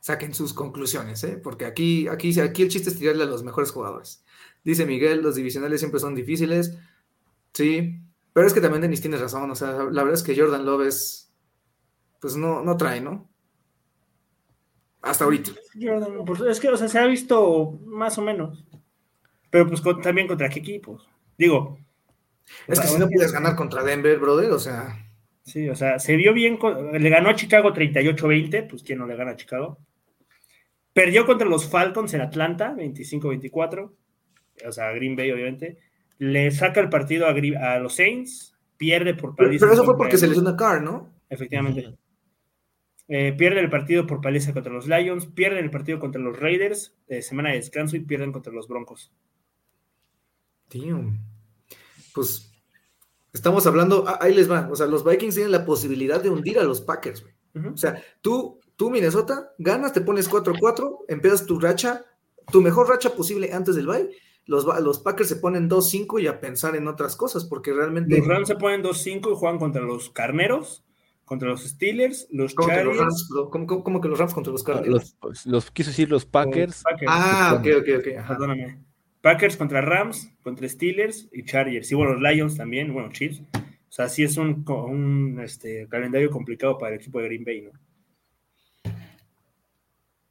[0.00, 1.40] Saquen sus conclusiones, ¿eh?
[1.42, 4.22] porque aquí, aquí, aquí el chiste es tirarle a los mejores jugadores.
[4.62, 6.76] Dice Miguel, los divisionales siempre son difíciles.
[7.54, 8.00] Sí,
[8.34, 9.50] pero es que también Denis tiene razón.
[9.50, 11.23] O sea, la verdad es que Jordan Love es,
[12.24, 13.28] pues no, no trae, ¿no?
[15.02, 15.50] Hasta ahorita.
[15.78, 18.64] Jordan, pues, es que, o sea, se ha visto más o menos.
[19.50, 21.06] Pero pues con- también contra qué equipos.
[21.36, 21.78] Digo.
[22.66, 25.06] Es que si no puedes ganar contra Denver, brother, o sea,
[25.42, 26.58] Sí, o sea, se vio bien.
[26.94, 29.76] le ganó a Chicago 38-20, pues quién no le gana a Chicago.
[30.94, 33.92] Perdió contra los Falcons en Atlanta, 25-24.
[34.66, 35.76] O sea, Green Bay, obviamente.
[36.16, 40.16] Le saca el partido a, los Saints, pierde por pero, paliza pero eso fue porque
[40.16, 41.12] se lesionó Carr, ¿no?
[41.28, 41.98] Efectivamente.
[43.08, 46.94] Eh, pierde el partido por paliza contra los Lions, pierden el partido contra los Raiders,
[47.06, 49.12] de semana de descanso y pierden contra los Broncos.
[50.68, 51.04] Tío.
[52.14, 52.50] Pues
[53.32, 54.68] estamos hablando, ah, ahí les va.
[54.70, 57.34] O sea, los Vikings tienen la posibilidad de hundir a los Packers, güey.
[57.72, 62.04] O sea, tú, tú, Minnesota, ganas, te pones 4-4, empiezas tu racha,
[62.50, 64.10] tu mejor racha posible antes del bye.
[64.46, 68.18] Los, los Packers se ponen 2-5 y a pensar en otras cosas, porque realmente.
[68.18, 70.83] Los Rams se ponen 2-5 y juegan contra los Carneros,
[71.24, 73.28] contra los Steelers, los ¿Cómo que los Chargers.
[73.50, 75.16] ¿Cómo, cómo- cómo que los Rams contra los No, Cardinals?
[75.22, 76.82] los, los quiso decir los Packers.
[76.82, 78.06] Packers, Ah, ok, ok, ok.
[78.18, 78.28] ajá.
[78.28, 78.78] perdóname.
[79.22, 81.90] Packers contra Rams, contra Steelers y Chargers.
[81.90, 83.40] Y bueno, los Lions también, bueno, Chiefs.
[83.54, 87.70] O sea, sí es un, este, calendario complicado para el equipo de Green Bay, ¿no?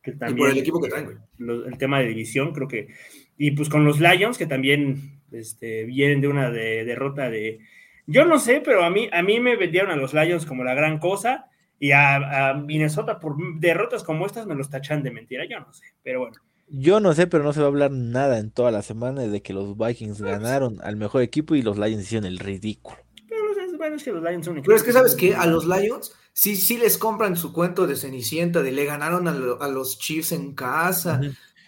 [0.02, 1.18] Que Y también- por el equipo que traen, güey.
[1.38, 2.90] lo- el tema de división, creo que.
[3.38, 7.60] Y pues con los Lions, que también este, vienen de una de- derrota de.
[8.06, 10.74] Yo no sé, pero a mí, a mí me vendieron a los Lions como la
[10.74, 11.46] gran cosa.
[11.80, 15.44] Y a, a Minnesota por derrotas como estas me los tachan de mentira.
[15.50, 16.36] Yo no sé, pero bueno.
[16.70, 19.42] Yo no sé, pero no se va a hablar nada en toda la semana de
[19.42, 22.98] que los Vikings ganaron al mejor equipo y los Lions hicieron el ridículo.
[23.28, 23.44] Pero
[23.78, 25.36] bueno, es que los Lions son Pero es que, ¿sabes qué?
[25.36, 29.34] A los Lions sí, sí les compran su cuento de Cenicienta, de le ganaron a,
[29.34, 31.20] lo- a los Chiefs en casa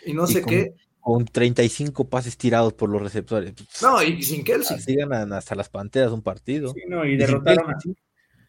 [0.05, 0.73] y no Y sé con- qué.
[1.05, 3.53] Con 35 pases tirados por los receptores.
[3.83, 4.77] No, y sin Kelsey.
[4.77, 6.73] Así ganan hasta las Panteras un partido.
[6.73, 7.77] Sí, no, y Y sin derrotaron a,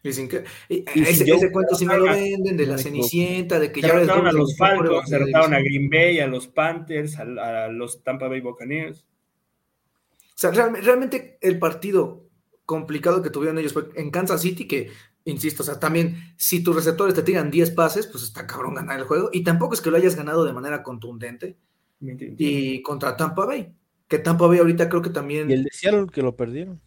[0.01, 2.65] Y sin que, y Y ese, sin Joe- ese cuento sí me lo venden, de
[2.65, 2.77] la No.
[2.79, 5.59] Cenicienta, de que ya derrotaron a los Falcons, derrotaron a.
[5.59, 9.01] Green Bay, a los Panthers, a, a los Tampa Bay Buccaneers.
[9.01, 12.23] O sea, realme- realmente el partido
[12.65, 14.89] complicado que tuvieron ellos fue en Kansas City, que,
[15.25, 18.97] insisto, o sea, también si tus receptores te tiran 10 pases, pues está cabrón ganar
[18.99, 19.29] el juego.
[19.31, 21.55] Y tampoco es que lo hayas ganado de manera contundente.
[21.99, 23.71] Y contra Tampa Bay,
[24.07, 25.49] que Tampa Bay ahorita creo que también.
[25.49, 26.79] Y el de Seattle que lo perdieron.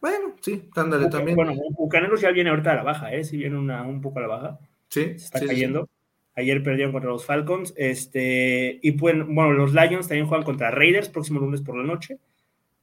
[0.00, 1.36] Bueno, sí, ándale Buca- también.
[1.36, 3.24] Bueno, Bucaneros ya viene ahorita a la baja, ¿eh?
[3.24, 4.58] Sí viene una, un poco a la baja.
[4.88, 5.54] sí, Se está sí, sí, sí.
[5.54, 5.88] cayendo.
[6.36, 7.72] Ayer perdieron contra los Falcons.
[7.76, 12.18] Este, y pues, bueno, los Lions también juegan contra Raiders próximo lunes por la noche.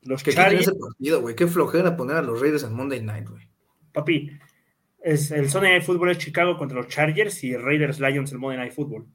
[0.03, 1.35] Los Que quieren Chargers, partido, güey.
[1.35, 3.47] Qué flojera poner a los Raiders en Monday Night, güey.
[3.91, 4.31] papi,
[5.03, 8.57] es, el Sunday Night Football es Chicago contra los Chargers y Raiders Lions el Monday
[8.57, 9.05] Night Football.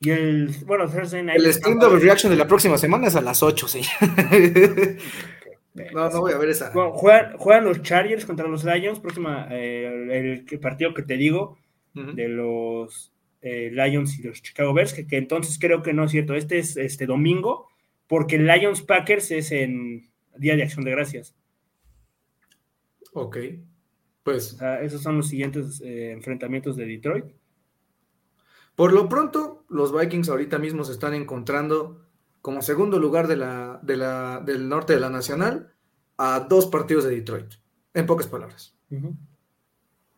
[0.00, 1.38] Y el, bueno, Thursday Night.
[1.38, 3.80] El Steam Double Reaction de la próxima semana es a las 8, sí.
[5.94, 6.70] no, no voy a ver esa.
[6.70, 11.58] Bueno, juegan, juegan los Chargers contra los Lions, próxima, eh, el, partido que te digo,
[11.94, 16.10] de los eh, Lions y los Chicago Bears, que, que entonces creo que no es
[16.10, 16.34] cierto.
[16.34, 17.68] Este es este domingo,
[18.06, 21.34] porque el Lions Packers es en Día de Acción de Gracias.
[23.14, 23.36] Ok.
[23.36, 27.24] O Pues sea, esos son los siguientes eh, enfrentamientos de Detroit.
[28.76, 32.02] Por lo pronto, los Vikings ahorita mismo se están encontrando
[32.42, 35.74] como segundo lugar de la, de la, del norte de la Nacional
[36.18, 37.54] a dos partidos de Detroit,
[37.94, 38.76] en pocas palabras.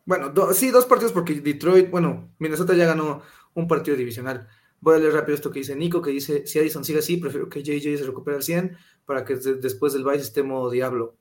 [0.04, 3.22] Bueno, do- sí, dos partidos porque Detroit, bueno, Minnesota ya ganó
[3.54, 4.48] un partido divisional.
[4.80, 7.48] Voy a leer rápido esto que dice Nico, que dice, si Addison sigue así, prefiero
[7.48, 11.16] que JJ se recupere al 100 para que de- después del Vice esté modo Diablo.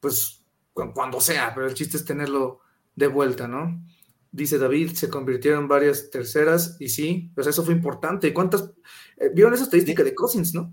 [0.00, 2.60] Pues cu- cuando sea, pero el chiste es tenerlo
[2.94, 3.82] de vuelta, ¿no?
[4.32, 8.28] Dice David, se convirtieron varias terceras y sí, pues eso fue importante.
[8.28, 8.70] ¿Y cuántas?
[9.16, 10.72] eh, ¿Vieron esa estadística de Cousins, no?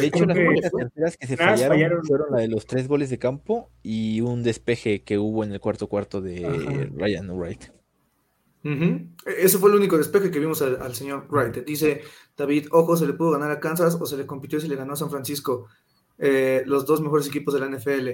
[0.00, 2.04] De hecho, las únicas terceras que se más fallaron, fallaron.
[2.06, 5.60] fueron la de los tres goles de campo y un despeje que hubo en el
[5.60, 6.86] cuarto cuarto de Ajá.
[6.94, 7.64] Ryan Wright.
[8.64, 8.84] Ujú.
[9.26, 11.64] E- Ese fue el único despeje que vimos al, al señor Wright.
[11.66, 12.00] Dice
[12.36, 14.76] David, ojo, se le pudo ganar a Kansas o se le compitió y se le
[14.76, 15.66] ganó a San Francisco,
[16.18, 18.08] eh, los dos mejores equipos de la NFL.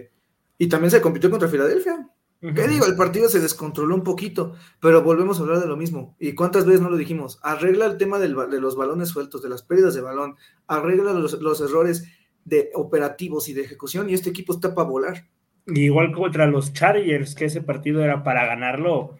[0.58, 2.08] Y también se compitió contra Filadelfia.
[2.40, 2.86] ¿Qué digo?
[2.86, 6.16] El partido se descontroló un poquito, pero volvemos a hablar de lo mismo.
[6.18, 7.38] ¿Y cuántas veces no lo dijimos?
[7.42, 10.36] Arregla el tema del de los balones sueltos, de las pérdidas de balón,
[10.66, 12.08] arregla los, los errores
[12.44, 15.26] de operativos y de ejecución y este equipo está para volar.
[15.66, 19.18] Igual contra los Chargers, que ese partido era para ganarlo,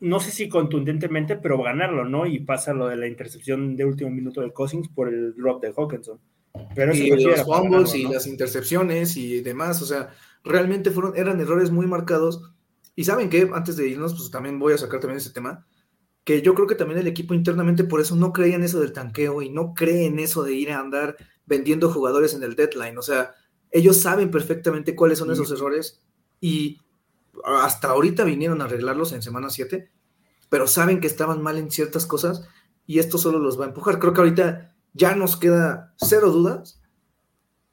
[0.00, 2.26] no sé si contundentemente, pero ganarlo, ¿no?
[2.26, 5.72] Y pasa lo de la intercepción de último minuto de Cousins por el drop de
[5.72, 6.20] Hawkinson.
[6.74, 10.10] Pero y los fumbles y las intercepciones y demás, o sea,
[10.44, 12.52] realmente fueron, eran errores muy marcados.
[12.94, 15.66] Y saben que antes de irnos, pues también voy a sacar también ese tema,
[16.24, 18.92] que yo creo que también el equipo internamente por eso no creía en eso del
[18.92, 21.16] tanqueo y no cree en eso de ir a andar
[21.46, 22.98] vendiendo jugadores en el deadline.
[22.98, 23.34] O sea,
[23.70, 26.00] ellos saben perfectamente cuáles son esos errores
[26.40, 26.80] y
[27.44, 29.90] hasta ahorita vinieron a arreglarlos en semana 7,
[30.48, 32.46] pero saben que estaban mal en ciertas cosas
[32.86, 33.98] y esto solo los va a empujar.
[33.98, 36.81] Creo que ahorita ya nos queda cero dudas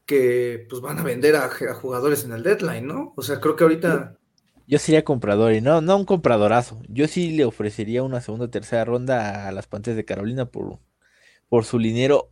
[0.10, 3.14] que pues van a vender a, a jugadores en el deadline, ¿no?
[3.16, 4.18] O sea, creo que ahorita
[4.66, 6.82] Yo sería comprador y no, no un compradorazo.
[6.88, 10.80] Yo sí le ofrecería una segunda o tercera ronda a las Panteras de Carolina por,
[11.48, 12.32] por su linero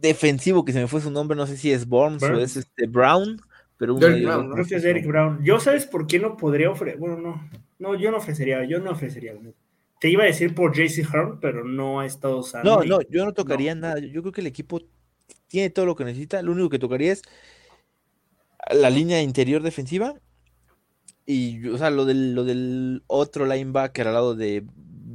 [0.00, 2.86] defensivo, que se me fue su nombre, no sé si es Burns o es este
[2.86, 3.38] Brown,
[3.76, 4.48] pero uno Derrick de ellos Brown.
[4.48, 4.54] ¿no?
[4.54, 5.44] Creo que es Eric Brown.
[5.44, 6.98] Yo, ¿sabes por qué no podría ofrecer?
[6.98, 7.50] Bueno, no.
[7.78, 9.34] No, yo no ofrecería, yo no ofrecería.
[10.00, 12.78] Te iba a decir por JC Horn, pero no ha estado sano.
[12.78, 13.98] No, no, yo no tocaría nada.
[13.98, 14.80] Yo, yo creo que el equipo
[15.50, 16.40] tiene todo lo que necesita.
[16.42, 17.22] Lo único que tocaría es
[18.70, 20.14] la línea interior defensiva.
[21.26, 24.64] Y, o sea, lo del, lo del otro linebacker al lado de,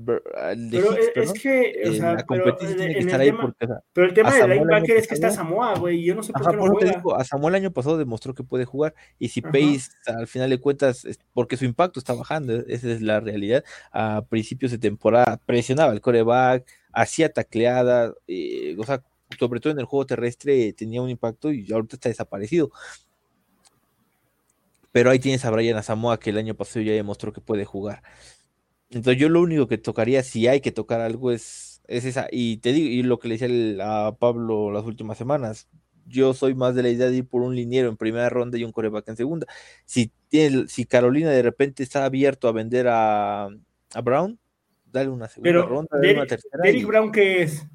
[0.05, 3.21] Pero Hicks, es, que, o sea, la pero competencia en, tiene que en estar el
[3.21, 5.77] ahí tema, porque, o sea, pero el tema a del linebacker es que está Samoa,
[5.77, 6.03] güey.
[6.03, 6.97] Yo no sé por Ajá, qué por no eso te juega.
[6.97, 8.93] digo, a Samuel el año pasado demostró que puede jugar.
[9.19, 9.51] Y si Ajá.
[9.51, 13.19] Pace, al final de cuentas, es porque su impacto está bajando, e-, esa es la
[13.19, 13.63] realidad.
[13.91, 19.03] A principios de temporada presionaba el coreback, hacía tacleada, eh, o sea,
[19.39, 22.71] sobre todo en el juego terrestre tenía un impacto y ahorita está desaparecido.
[24.91, 28.01] Pero ahí tienes a Brian Asamoah que el año pasado ya demostró que puede jugar.
[28.89, 32.27] Entonces yo lo único que tocaría, si hay que tocar algo, es, es esa.
[32.31, 35.67] Y te digo, y lo que le decía el- a Pablo las últimas semanas,
[36.07, 38.63] yo soy más de la idea de ir por un liniero en primera ronda y
[38.63, 39.47] un coreback en segunda.
[39.85, 44.39] Si, tiene, si Carolina de repente está abierto a vender a, a Brown,
[44.85, 46.63] dale una segunda Pero, ronda, dale una Derek, tercera.
[46.63, 47.65] Derrick y- Brown, ¿qué es?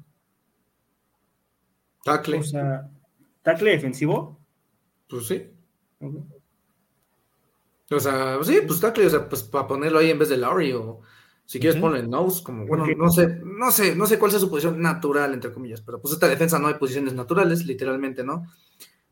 [2.03, 2.89] Tackle, O sea,
[3.43, 4.39] ¿tackle defensivo?
[5.07, 5.49] pues sí.
[7.89, 10.71] O sea, sí, pues tackle, o sea, pues para ponerlo ahí en vez de Lowry
[10.73, 11.01] o
[11.45, 11.81] si quieres Ujú.
[11.87, 14.81] ponlo en nose, como bueno, no sé, no sé, no sé cuál sea su posición
[14.81, 18.45] natural, entre comillas, pero pues esta defensa no hay posiciones naturales, literalmente, ¿no?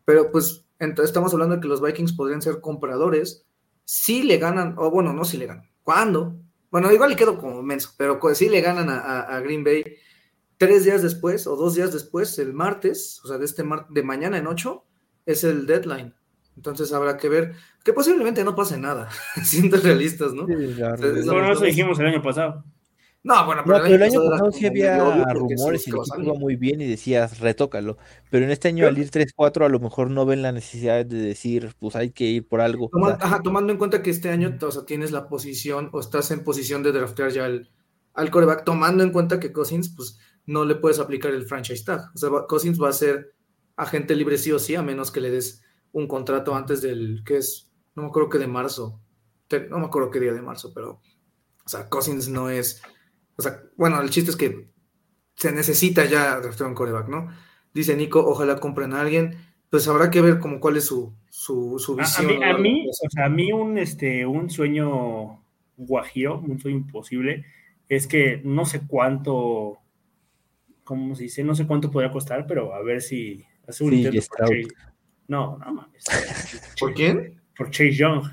[0.05, 3.45] Pero pues ent- estamos hablando de que los Vikings podrían ser compradores
[3.83, 6.37] si le ganan, o bueno, no si le ganan, ¿cuándo?
[6.71, 9.83] Bueno, igual le quedo como menso, pero si le ganan a, a- a Green Bay
[10.59, 14.03] tres días después o dos días después, el martes, o sea, de este mar- de
[14.03, 14.85] mañana en ocho,
[15.25, 16.13] es el deadline.
[16.55, 17.53] Entonces habrá que ver
[17.83, 19.09] que posiblemente no pase nada,
[19.43, 20.45] siendo realistas, ¿no?
[20.45, 20.53] Sí.
[21.25, 22.63] Bueno, eso dijimos el año pasado.
[23.21, 24.97] No, bueno, No, pero el año pasado sí había
[25.33, 27.97] rumores y el equipo iba muy bien y decías, retócalo.
[28.29, 31.17] Pero en este año al ir 3-4 a lo mejor no ven la necesidad de
[31.17, 32.87] decir, pues hay que ir por algo.
[32.89, 36.31] Toma- ajá, tomando en cuenta que este año o sea, tienes la posición o estás
[36.31, 37.69] en posición de draftear ya al,
[38.13, 40.17] al coreback, tomando en cuenta que Cousins, pues
[40.49, 42.01] no le puedes aplicar el franchise tag.
[42.13, 43.33] O sea, va- Cousins va a ser
[43.75, 47.37] agente libre sí o sí, a menos que le des un contrato antes del, que
[47.37, 48.99] es, no me acuerdo que de marzo,
[49.69, 51.01] no me acuerdo qué día de marzo, pero,
[51.65, 52.81] o sea, Cousins no es,
[53.37, 54.69] o sea, bueno, el chiste es que
[55.35, 57.29] se necesita ya un coreback, ¿no?
[57.73, 59.37] Dice Nico, ojalá compren a alguien.
[59.69, 62.27] Pues habrá que ver como cuál es su, su, su A, a visión.
[62.27, 65.43] mí, a mí, o sea, a mí un, este, un sueño
[65.77, 67.45] guajiro, un sueño imposible,
[67.87, 69.77] es que no sé cuánto,
[70.89, 71.43] ¿cómo se dice?
[71.43, 74.47] No sé cuánto podría costar, pero a ver si hace un Sí, intento por.
[74.49, 74.67] Chase.
[75.27, 76.03] No, no mames.
[76.79, 77.39] ¿Por quién?
[77.55, 78.23] Por Chase Young.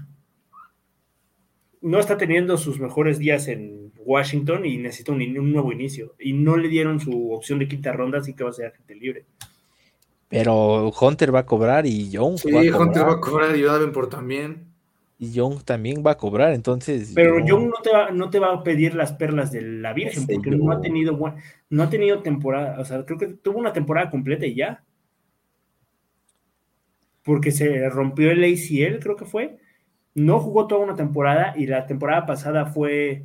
[1.82, 6.14] No está teniendo sus mejores días en Washington y necesita un, un nuevo inicio.
[6.18, 8.94] Y no le dieron su opción de quinta ronda, así que va a ser agente
[8.94, 9.26] libre.
[10.28, 13.08] Pero Hunter va a cobrar y Young Sí, va a Hunter cobrar.
[13.08, 14.64] va a cobrar y Davenport también.
[15.18, 17.12] Y Young también va a cobrar, entonces.
[17.14, 19.94] Pero yo- Young no te, va, no te va a pedir las perlas de la
[19.94, 21.18] Virgen, porque no ha tenido
[21.70, 24.84] no ha tenido temporada, o sea, creo que tuvo una temporada completa y ya.
[27.22, 29.56] Porque se rompió el ACL, creo que fue.
[30.14, 33.24] No jugó toda una temporada y la temporada pasada fue,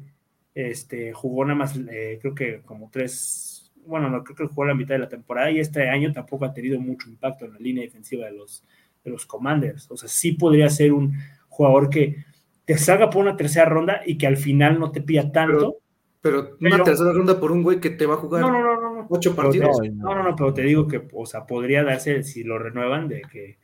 [0.55, 4.73] este, jugó nada más, eh, creo que como tres, bueno, no, creo que jugó la
[4.75, 7.83] mitad de la temporada y este año tampoco ha tenido mucho impacto en la línea
[7.83, 8.63] defensiva de los,
[9.03, 9.89] de los Commanders.
[9.91, 11.13] O sea, sí podría ser un
[11.61, 12.23] jugador que
[12.65, 15.77] te salga por una tercera ronda y que al final no te pida tanto.
[16.21, 18.61] Pero una Pero- tercera ronda por un güey que te va a jugar No, no,
[18.61, 18.95] no, no.
[18.95, 19.07] no.
[19.09, 19.77] ocho te- partidos.
[19.93, 23.21] no, no, no, pero te digo que, o sea, podría darse, si lo renuevan, de
[23.23, 23.57] que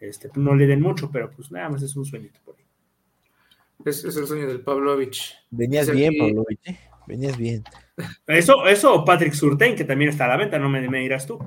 [0.00, 2.64] este, no le den mucho, pero pues nada más es un sueñito por ahí.
[3.84, 5.34] Es, es el sueño del Pavlovich.
[5.50, 6.78] Venías bien, Pavlovich, ¿eh?
[7.06, 7.62] Venías bien.
[8.26, 11.26] Eso, eso o Patrick Surtain, que también está a la venta, no me, me dirás
[11.26, 11.38] tú.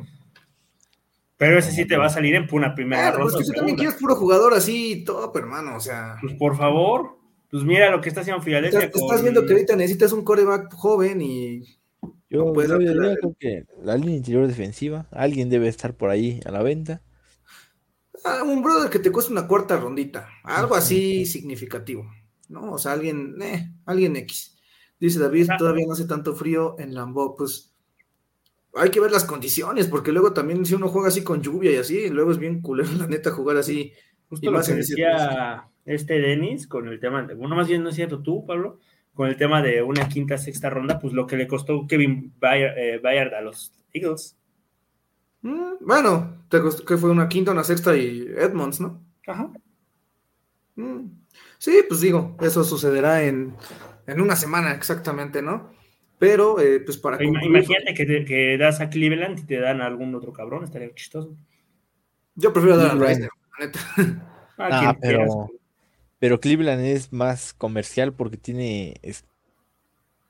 [1.38, 3.38] Pero ese sí te va a salir en una primera Ah, pues ronda.
[3.38, 5.75] que o tú también quieres puro jugador así, top, hermano.
[5.75, 7.17] O sea, Pues por favor,
[7.51, 8.79] pues mira lo que está haciendo Filadelfia.
[8.79, 11.63] estás, con- estás viendo que ahorita necesitas un coreback joven y
[12.29, 16.39] Yo, No puedes yo- creo que la línea interior defensiva, alguien debe estar por ahí
[16.45, 17.01] a la venta.
[18.23, 22.09] Ah, un brother que te cuesta una cuarta rondita, algo así significativo,
[22.49, 22.71] ¿no?
[22.73, 24.57] O sea, alguien, eh, alguien X.
[24.99, 25.57] Dice David, Ah.
[25.57, 27.74] todavía no hace tanto frío en Lambeau, pues
[28.76, 31.76] hay que ver las condiciones, porque luego también si uno juega así con lluvia y
[31.78, 33.91] así, luego es bien culero, la neta, jugar así.
[34.30, 37.67] Justo y lo más que en decía este Denis con el tema, de, bueno, más
[37.67, 38.80] bien no es cierto tú, Pablo,
[39.13, 42.78] con el tema de una quinta, sexta ronda, pues lo que le costó Kevin Bayard,
[42.78, 44.36] eh, Bayard a los Eagles.
[45.41, 49.01] Mm, bueno, te costó- que fue una quinta, una sexta y Edmonds, ¿no?
[49.28, 49.51] Ajá.
[50.76, 51.05] Mm,
[51.57, 53.55] Sí, pues digo, eso sucederá en,
[54.07, 55.71] en una semana exactamente, ¿no?
[56.18, 59.82] Pero, eh, pues para concluir, Imagínate que, te- que das a Cleveland y te dan
[59.82, 61.36] a algún otro cabrón, estaría chistoso.
[62.36, 62.95] yo prefiero dar a.
[62.95, 63.80] Reisner, la neta.
[64.57, 65.32] Ah, Ah, quieras.
[65.36, 65.47] pero,
[66.18, 68.95] pero Cleveland es más comercial porque tiene.
[69.01, 69.26] es-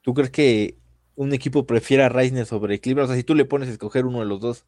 [0.02, 0.78] ¿Tú crees que
[1.16, 3.06] un equipo prefiera a Reisner sobre Cleveland?
[3.06, 4.66] O sea, si tú le pones a escoger uno de los dos,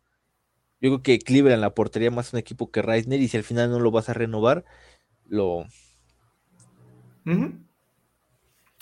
[0.80, 3.72] yo creo que Cleveland la aportaría más un equipo que Reisner y si al final
[3.72, 4.64] no lo vas a renovar,
[5.26, 5.66] lo.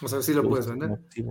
[0.04, 1.00] O sea, sí lo puedes vender.
[1.10, 1.24] Sí,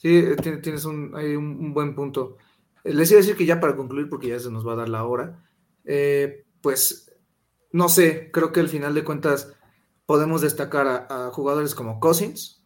[0.00, 2.36] sí eh, tien- tienes un, hay un, un buen punto.
[2.84, 4.76] Eh, Les iba a decir que ya para concluir, porque ya se nos va a
[4.76, 5.44] dar la hora,
[5.84, 7.12] eh, pues
[7.72, 9.52] no sé, creo que al final de cuentas
[10.06, 12.56] podemos destacar a, a jugadores como Cousins,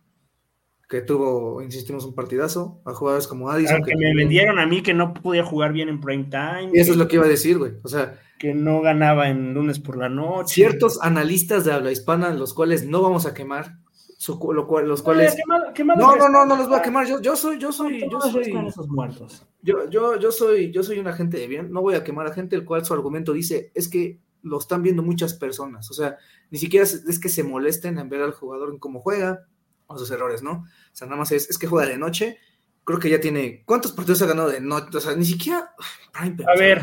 [0.89, 3.77] que tuvo, insistimos, un partidazo, a jugadores como Addison.
[3.77, 6.71] Al que me tuvo- vendieron a mí que no podía jugar bien en prime time,
[6.73, 7.73] Y eso es lo que iba a decir, güey.
[7.83, 10.55] O sea, que no ganaba en lunes por la noche.
[10.55, 13.79] ciertos analistas de habla hispana, los cuales no vamos a quemar,
[14.25, 15.37] su- lo cual- los cuales...
[15.49, 17.07] No, no, no, no los voy a quemar.
[17.07, 19.47] Yo, yo soy, yo soy, yo soy, esos muertos.
[19.61, 21.71] yo, yo, yo soy, yo soy un agente de bien.
[21.71, 24.83] No voy a quemar a gente el cual su argumento dice es que lo están
[24.83, 25.91] viendo muchas personas.
[25.91, 26.17] O sea,
[26.51, 29.47] ni siquiera es, que se molesten en ver al jugador en cómo juega
[29.89, 30.53] o sus errores, ¿no?
[30.53, 32.39] O sea, nada más es, es que juega de noche.
[32.85, 33.63] Creo que ya tiene.
[33.67, 34.97] ¿Cuántos partidos ha ganado de noche?
[34.97, 35.75] O sea, ni siquiera.
[36.37, 36.83] Pero, A ver,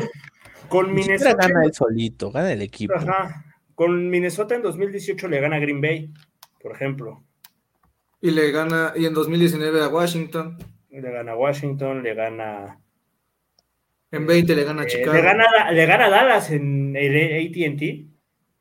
[0.68, 1.34] con Minnesota.
[1.48, 2.94] gana él solito, gana el equipo.
[2.94, 3.44] Ajá.
[3.74, 6.12] Con Minnesota en 2018 le gana Green Bay,
[6.60, 7.24] por ejemplo.
[8.22, 8.92] Y le gana.
[8.96, 10.56] Y en 2019 a Washington.
[10.88, 12.78] Le gana Washington, le gana.
[14.12, 15.12] En 20 le gana a eh, Chicago.
[15.12, 18.08] le, gana, le gana Dallas en el ATT.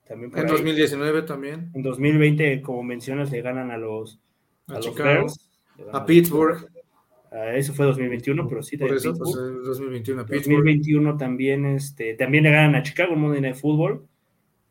[0.08, 0.52] También en ahí.
[0.52, 1.72] 2019 también.
[1.76, 4.20] En 2020, como mencionas, le ganan a los,
[4.68, 5.10] a A los Chicago.
[5.10, 5.50] Bears.
[5.94, 6.68] A Pittsburgh.
[7.32, 9.58] Ah, eso fue 2021, pero sí, Por eso, pues, Pittsburgh.
[9.58, 10.58] en 2021 a Pittsburgh.
[10.58, 14.08] 2021 también, este, también le ganan a Chicago en Monday Night Football.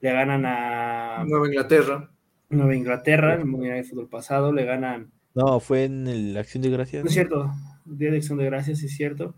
[0.01, 2.11] Le ganan a Nueva Inglaterra.
[2.51, 4.53] Nueva Inglaterra en el Monday Night Football pasado.
[4.53, 7.03] Le ganan No, fue en el Acción de Gracias.
[7.05, 7.51] No es cierto.
[7.85, 9.35] Día de Acción de Gracias, sí es cierto.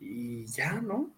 [0.00, 1.10] Y ya, ¿no?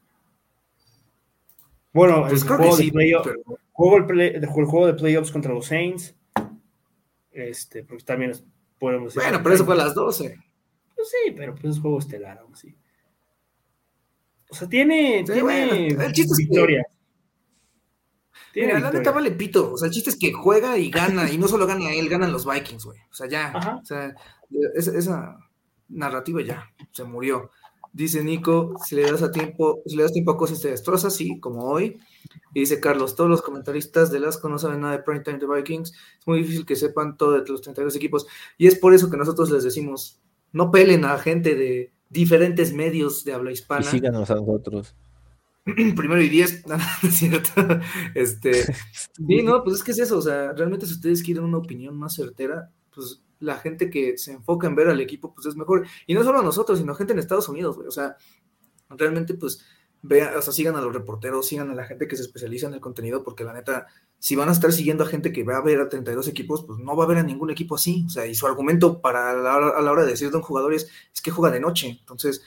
[1.92, 2.90] Bueno, Pues el, que juego de sí.
[2.92, 3.24] pero-
[3.72, 6.14] juego el, play- el juego de playoffs contra los Saints.
[7.30, 8.44] Este, pues también es-
[8.78, 9.22] podemos decir.
[9.28, 10.36] Bueno, pero eso fue a las 12.
[10.94, 12.74] Pues sí, pero pues es juego estelar, aún así.
[14.50, 15.72] O sea, tiene, Sí, tiene bueno,
[16.04, 16.86] el chiste es que- victorias.
[18.56, 19.72] Tiene Mira, la neta vale pito.
[19.74, 21.30] O sea, el chiste es que juega y gana.
[21.30, 22.98] Y no solo gana él, ganan los Vikings, güey.
[23.10, 23.52] O sea, ya.
[23.54, 23.80] Ajá.
[23.82, 24.14] O sea,
[24.74, 25.38] esa, esa-
[25.88, 27.50] narrativa ya, se murió.
[27.92, 31.10] Dice Nico, si le das a tiempo, si le das tiempo a cosas te destroza,
[31.10, 31.98] sí, como hoy.
[32.54, 35.46] Y dice Carlos, todos los comentaristas de Lasco no saben nada de Prime Time de
[35.46, 35.92] Vikings.
[36.20, 38.26] Es muy difícil que sepan todo de los 32 equipos.
[38.58, 40.18] Y es por eso que nosotros les decimos,
[40.52, 43.84] no pelen a gente de diferentes medios de habla Y hispana.
[43.84, 44.94] síganos a nosotros.
[45.96, 46.62] Primero y diez,
[47.10, 47.50] cierto.
[48.14, 48.62] Este,
[48.92, 51.96] sí, no, pues es que es eso, o sea, realmente si ustedes quieren una opinión
[51.96, 55.86] más certera, pues la gente que se enfoca en ver al equipo, pues es mejor.
[56.06, 57.88] Y no solo a nosotros, sino gente en Estados Unidos, güey.
[57.88, 58.16] O sea,
[58.90, 59.64] realmente, pues,
[60.02, 62.74] vean, o sea, sigan a los reporteros, sigan a la gente que se especializa en
[62.74, 63.88] el contenido, porque la neta,
[64.18, 66.78] si van a estar siguiendo a gente que va a ver a 32 equipos, pues
[66.78, 68.04] no va a ver a ningún equipo así.
[68.06, 70.72] O sea, y su argumento para la a la hora de decir de un jugador
[70.72, 71.98] es, es que juega de noche.
[72.00, 72.42] Entonces,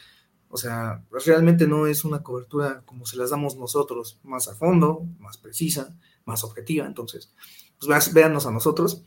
[0.49, 4.55] o sea, pues, realmente no es una cobertura como se las damos nosotros, más a
[4.55, 5.95] fondo, más precisa,
[6.25, 6.85] más objetiva.
[6.85, 7.31] Entonces,
[7.79, 9.03] pues véannos a nosotros.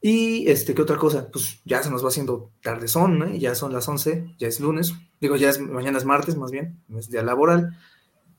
[0.00, 1.30] Y este, ¿qué otra cosa?
[1.30, 3.34] Pues ya se nos va haciendo tardezón, ¿no?
[3.34, 6.82] Ya son las 11, ya es lunes, digo, ya es mañana es martes más bien,
[6.98, 7.78] es día laboral.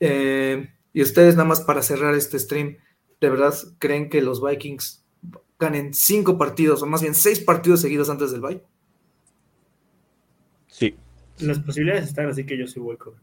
[0.02, 2.78] Eh, y ustedes nada más para cerrar este stream,
[3.22, 5.06] ¿de verdad creen que los Vikings
[5.58, 8.62] ganen cinco partidos, o más bien seis partidos seguidos antes del bye?
[11.40, 13.14] Las posibilidades están, así que yo sí voy con.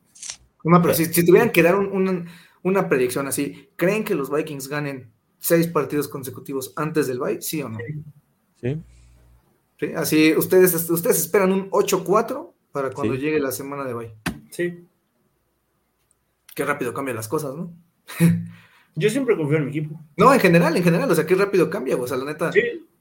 [0.64, 2.26] No, pero si, si tuvieran que dar un- un-
[2.62, 7.40] una predicción así, ¿creen que los Vikings ganen seis partidos consecutivos antes del bye?
[7.40, 7.78] ¿Sí o no?
[8.60, 8.82] Sí.
[9.78, 9.92] ¿Sí?
[9.96, 13.20] Así, ustedes, ustedes esperan un 8-4 para cuando Sí.
[13.22, 14.12] llegue la semana de bye.
[14.50, 14.84] Sí.
[16.54, 17.72] Qué rápido cambian las cosas, ¿no?
[18.96, 19.98] Yo siempre confío en mi equipo.
[20.16, 22.52] No, en general, en general, o sea, qué rápido cambia, o sea, la neta.
[22.52, 22.60] Sí.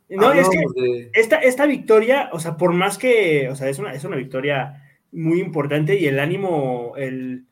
[0.10, 3.78] No, es que de- esta, esta victoria, o sea, por más que, o sea, es
[3.80, 7.45] una, es una victoria muy importante y el ánimo, el,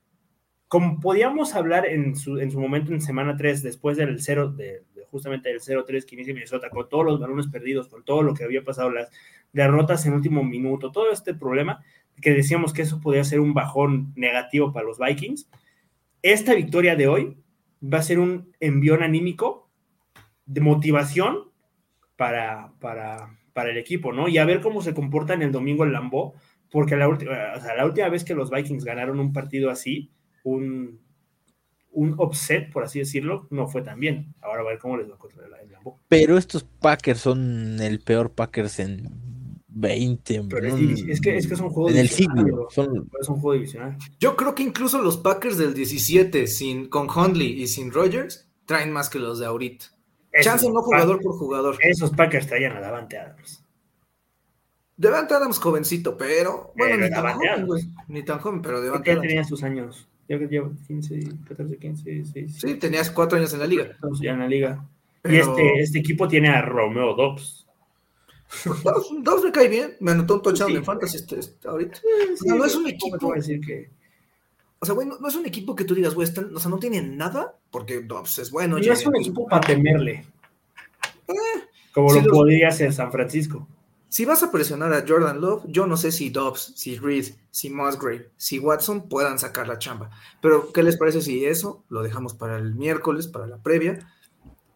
[0.67, 4.83] como podíamos hablar en su, en su momento en semana 3, después del 0, de,
[4.95, 8.33] de justamente del 0-3 que inicia Minnesota, con todos los balones perdidos, con todo lo
[8.33, 9.09] que había pasado, las
[9.53, 11.83] derrotas en último minuto, todo este problema,
[12.21, 15.49] que decíamos que eso podía ser un bajón negativo para los Vikings,
[16.21, 17.37] esta victoria de hoy
[17.81, 19.69] va a ser un envión anímico
[20.45, 21.51] de motivación
[22.15, 24.27] para, para, para el equipo, ¿no?
[24.27, 26.33] Y a ver cómo se comportan el domingo en Lambeau,
[26.71, 30.11] porque la, última, o sea, la última vez que los Vikings ganaron un partido así,
[30.43, 30.99] un,
[31.91, 34.33] un upset, por así decirlo, no fue tan bien.
[34.41, 35.97] Ahora a ver cómo les va contra el, el Lambeau.
[36.07, 39.09] Pero estos Packers son el peor Packers en
[39.67, 40.43] 20.
[40.49, 40.79] Pero es, ¿no?
[40.79, 42.67] divis- es que, es que es un juego en el divisional, siglo.
[42.69, 43.97] Son, Es un juego divisional.
[44.19, 48.91] Yo creo que incluso los Packers del 17, sin, con Hundley y sin Rogers, traen
[48.91, 49.85] más que los de ahorita.
[50.41, 51.77] Chance Esos no jugador Packers- por jugador.
[51.81, 53.63] Esos Packers traían a Davante Adams.
[54.97, 57.83] Devante Adams jovencito, pero bueno, Pero ni tan joven, güey.
[58.07, 59.27] Ni tan joven, pero Devante Adams.
[59.27, 60.07] tenía sus años.
[60.27, 62.55] Ya que lleva 15, 14, 15, 16.
[62.59, 63.95] Sí, tenías cuatro años en la liga.
[64.19, 64.83] Ya en la liga.
[65.23, 67.65] Y este, este equipo tiene a Romeo Dobbs.
[68.83, 69.95] Dos, dos me cae bien.
[69.99, 70.77] Me anotó un touchdown Sí.
[70.77, 71.97] en fantasy este- este- ahorita.
[72.35, 73.89] Sí, No, no es un ¿cómo te equipo- decir que
[74.79, 76.69] O sea, güey, no, no es un equipo que tú digas, güey, están- o sea,
[76.69, 78.77] no tienen nada, porque Dobbs es bueno.
[78.77, 80.23] no es un equipo para temerle.
[81.93, 83.67] Como sí lo los- podría ser San Francisco.
[84.09, 87.69] Si vas a presionar a Jordan Love, yo no sé si Dobbs, si Reed, si
[87.69, 90.09] Musgrave, si Watson puedan sacar la chamba.
[90.41, 93.99] Pero, ¿qué les parece si eso lo dejamos para el miércoles, para la previa?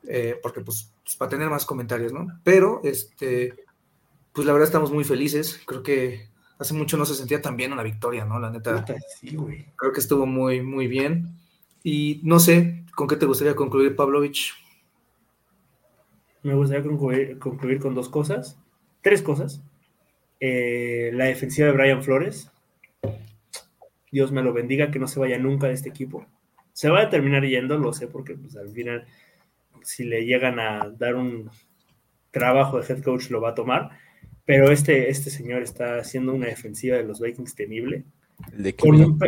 [0.03, 2.27] Eh, porque, pues, pues, para tener más comentarios, ¿no?
[2.43, 3.55] Pero, este,
[4.33, 5.61] pues la verdad estamos muy felices.
[5.65, 6.29] Creo que
[6.59, 8.39] hace mucho no se sentía tan bien una victoria, ¿no?
[8.39, 8.85] La neta,
[9.19, 9.65] sí, güey.
[9.75, 11.37] creo que estuvo muy, muy bien.
[11.83, 14.53] Y no sé, ¿con qué te gustaría concluir, Pavlovich?
[16.43, 18.57] Me gustaría concluir, concluir con dos cosas.
[19.01, 19.61] Tres cosas.
[20.39, 22.51] Eh, la defensiva de Brian Flores.
[24.11, 26.25] Dios me lo bendiga, que no se vaya nunca de este equipo.
[26.73, 29.05] Se va a terminar yendo, lo sé, porque pues, al final,
[29.83, 31.49] si le llegan a dar un
[32.31, 33.89] trabajo de head coach, lo va a tomar.
[34.45, 38.03] Pero este, este señor está haciendo una defensiva de los Vikings temible.
[38.53, 39.19] de con un,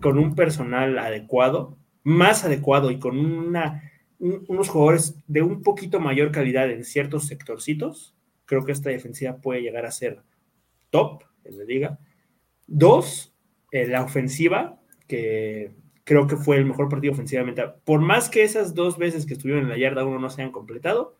[0.00, 3.82] con un personal adecuado, más adecuado y con una,
[4.18, 8.14] un- unos jugadores de un poquito mayor calidad en ciertos sectorcitos,
[8.46, 10.22] creo que esta defensiva puede llegar a ser
[10.90, 11.98] top en la liga.
[12.66, 13.34] Dos,
[13.70, 15.72] eh, la ofensiva, que
[16.04, 17.62] creo que fue el mejor partido ofensivamente.
[17.84, 20.52] Por más que esas dos veces que estuvieron en la yarda uno no se hayan
[20.52, 21.16] completado,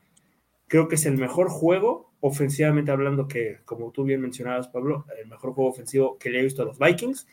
[0.68, 5.28] creo que es el mejor juego, ofensivamente hablando, que como tú bien mencionabas, Pablo, el
[5.28, 7.26] mejor juego ofensivo que le he visto a los Vikings.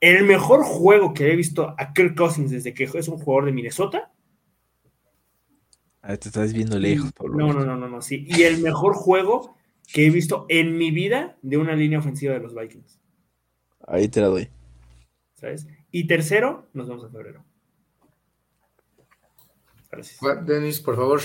[0.00, 3.52] El mejor juego que he visto a Kirk Cousins desde que es un jugador de
[3.52, 4.10] Minnesota.
[6.02, 7.36] Ah, te estás viendo lejos, Pablo.
[7.36, 8.26] No, no, no, no, no, sí.
[8.26, 9.56] Y el mejor juego
[9.92, 13.00] que he visto en mi vida de una línea ofensiva de los Vikings.
[13.86, 14.48] Ahí te la doy.
[15.34, 15.66] ¿Sabes?
[15.90, 17.44] Y tercero, nos vamos a febrero.
[19.90, 20.20] Gracias.
[20.46, 21.20] Denis, por favor.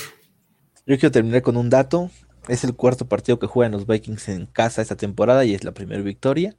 [0.86, 2.10] Yo quiero terminar con un dato.
[2.48, 5.74] Es el cuarto partido que juegan los Vikings en casa esta temporada y es la
[5.74, 6.56] primera victoria.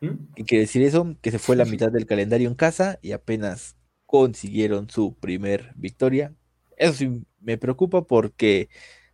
[0.00, 0.32] ¿Mm?
[0.34, 1.16] ¿Qué quiere decir eso?
[1.20, 3.76] Que se fue la mitad del calendario en casa y apenas
[4.06, 6.34] consiguieron su primer victoria.
[6.80, 7.10] Eso sí
[7.40, 8.68] me preocupa porque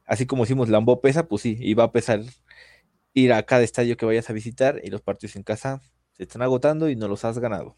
[0.06, 2.22] así como hicimos Lambo pesa, pues sí, iba a pesar
[3.14, 5.80] ir a cada estadio que vayas a visitar y los partidos en casa
[6.14, 7.76] se están agotando y no los has ganado.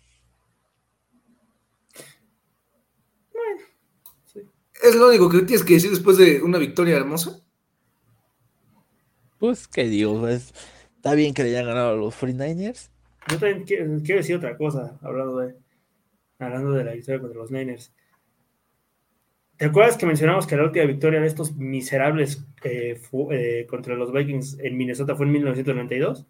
[4.83, 7.41] Es lo único que tienes que decir después de una victoria hermosa.
[9.39, 10.29] Pues, ¿qué digo?
[10.29, 10.53] Es-
[10.97, 12.91] está bien que le hayan ganado a los 49ers.
[13.31, 15.55] Yo también quiero, quiero decir otra cosa, hablando de,
[16.39, 17.93] hablando de la victoria contra los Niners.
[19.59, 23.95] ¿Te acuerdas que mencionamos que la última victoria de estos miserables eh, fu- eh, contra
[23.97, 26.27] los Vikings en Minnesota fue en 1992?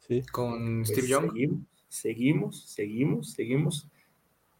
[0.00, 0.22] Sí.
[0.30, 1.26] Con Pues Steve Young.
[1.32, 3.88] Seguimos, seguimos, seguimos, seguimos,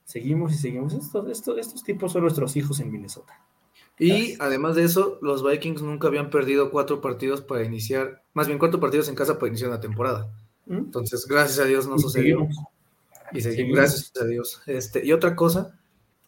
[0.04, 0.94] seguimos y seguimos.
[0.94, 3.34] Estos, estos, estos tipos son nuestros hijos en Minnesota.
[3.98, 8.58] Y además de eso, los Vikings nunca habían perdido cuatro partidos para iniciar, más bien
[8.58, 10.32] cuatro partidos en casa para iniciar una temporada.
[10.66, 10.76] ¿Mm?
[10.78, 12.38] Entonces, gracias a Dios no Y sucedió.
[12.38, 12.56] seguimos.
[13.32, 13.76] Y seguimos, Seguimos.
[13.76, 14.62] gracias a Dios.
[14.66, 15.78] Este, y otra cosa,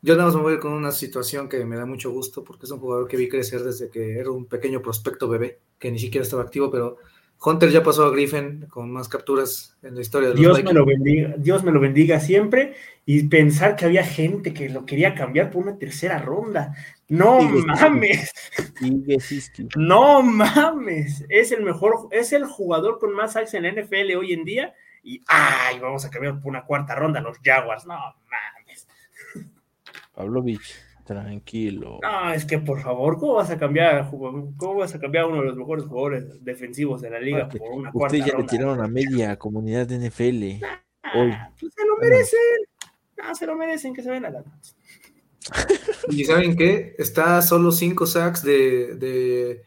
[0.06, 2.44] yo nada más me voy a ir con una situación que me da mucho gusto,
[2.44, 5.90] porque es un jugador que vi crecer desde que era un pequeño prospecto bebé, que
[5.90, 6.98] ni siquiera estaba activo, pero
[7.44, 10.72] Hunter ya pasó a Griffin con más capturas en la historia de los Dios me
[10.72, 15.12] lo bendiga, Dios me lo bendiga siempre y pensar que había gente que lo quería
[15.16, 16.72] cambiar por una tercera ronda.
[17.08, 18.32] No mames,
[19.76, 21.24] no mames.
[21.28, 24.72] Es el mejor, es el jugador con más sacks en la NFL hoy en día
[25.02, 27.86] y ay, vamos a cambiar por una cuarta ronda los Jaguars.
[27.86, 28.55] No mames.
[30.16, 32.00] Pavlovich, tranquilo.
[32.02, 35.40] No, es que por favor, ¿cómo vas a cambiar, cómo vas a cambiar a uno
[35.42, 38.80] de los mejores jugadores defensivos de la liga por una cuarta Ustedes ya le tiraron
[38.80, 40.64] a media comunidad de NFL.
[41.14, 41.30] hoy.
[41.32, 42.40] Ah, pues se lo merecen.
[43.18, 44.44] No, se lo merecen que se ven a la
[46.08, 46.94] Y ¿saben qué?
[46.98, 49.62] Está solo cinco sacks de, de,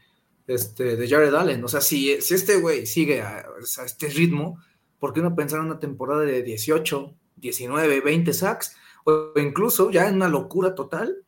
[0.47, 1.63] este, de Jared Allen.
[1.63, 4.59] O sea, si, si este güey sigue a, a este ritmo,
[4.97, 8.75] ¿por qué no pensar en una temporada de 18, 19, 20 sacks?
[9.05, 11.23] O incluso, ya en una locura total,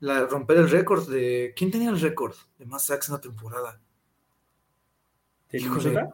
[0.00, 1.52] la, romper el récord de...
[1.56, 3.80] ¿Quién tenía el récord de más sacks en una temporada?
[5.50, 6.08] ¿De Híjole.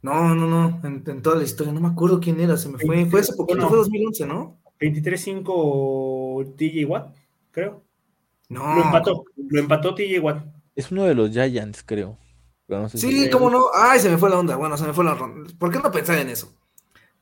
[0.00, 2.78] No, no, no, en, en toda la historia, no me acuerdo quién era, se me
[2.78, 3.06] fue.
[3.06, 3.68] Fue hace poquito, Bueno.
[3.68, 4.58] fue 2011, ¿no?
[4.78, 7.16] 23-5 TJ Watt,
[7.50, 7.82] creo.
[8.48, 8.76] No.
[8.76, 10.44] Lo empató, lo empató TJ Watt.
[10.76, 12.16] Es uno de los Giants, creo.
[12.66, 13.66] Pero no sé si- Sí, cómo no.
[13.74, 14.54] Ay, se me fue la onda.
[14.56, 15.50] Bueno, se me fue la onda.
[15.58, 16.52] ¿Por qué no pensar en eso?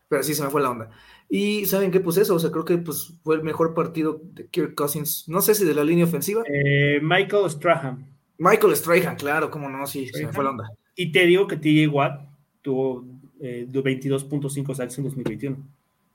[0.08, 0.90] Pero sí, se me fue la onda.
[1.28, 2.00] Y ¿saben qué?
[2.00, 5.24] Pues eso, o sea, creo que pues, fue el mejor partido de Kirk Cousins.
[5.28, 6.42] No sé si de la línea ofensiva.
[6.46, 8.06] Eh, Michael Strahan.
[8.38, 10.70] Michael Strahan, claro, cómo no, sí, se me fue la onda.
[10.94, 12.20] Y te digo que TJ Watt
[12.62, 13.04] tuvo
[13.40, 15.56] eh, 22.5 sacks en 2021.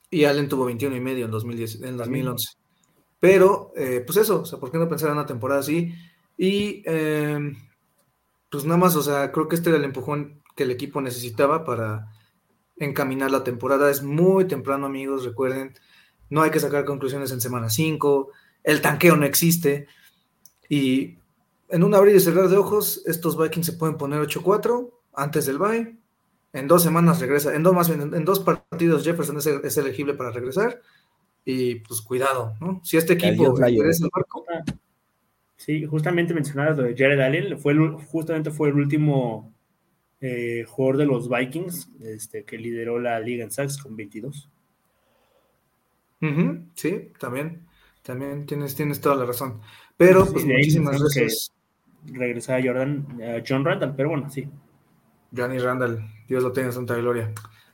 [0.09, 2.49] Y Allen tuvo 21 y medio en, 2010, en 2011.
[3.19, 5.93] Pero, eh, pues eso, o sea, ¿por qué no pensar en una temporada así?
[6.37, 7.53] Y, eh,
[8.49, 11.63] pues nada más, o sea, creo que este era el empujón que el equipo necesitaba
[11.63, 12.11] para
[12.85, 13.89] encaminar la temporada.
[13.89, 15.73] Es muy temprano, amigos, recuerden,
[16.29, 18.29] no hay que sacar conclusiones en semana 5,
[18.63, 19.87] el tanqueo no existe.
[20.69, 21.17] Y
[21.69, 25.57] en un abrir y cerrar de ojos, estos Vikings se pueden poner 8-4 antes del
[25.57, 25.95] bye.
[26.53, 30.13] En dos semanas regresa, en dos, más bien, en dos partidos Jefferson es, es elegible
[30.13, 30.81] para regresar.
[31.45, 32.81] Y pues cuidado, ¿no?
[32.83, 34.45] Si este equipo endereza el barco,
[35.55, 39.53] Sí, justamente mencionabas lo de Jared Allen, fue el- justamente fue el último
[40.21, 44.49] eh, jugador de los Vikings este, que lideró la liga en sacks con 22.
[46.21, 47.67] Ujú, sí, también,
[48.03, 49.59] también tienes, tienes toda la razón.
[49.97, 51.51] Pero Sí, pues muchísimas gracias,
[52.05, 54.47] Regresaba Jordan, eh, John Randall, pero bueno, sí.
[55.35, 56.03] Johnny Randall.
[56.27, 57.31] Dios lo tenga en santa gloria.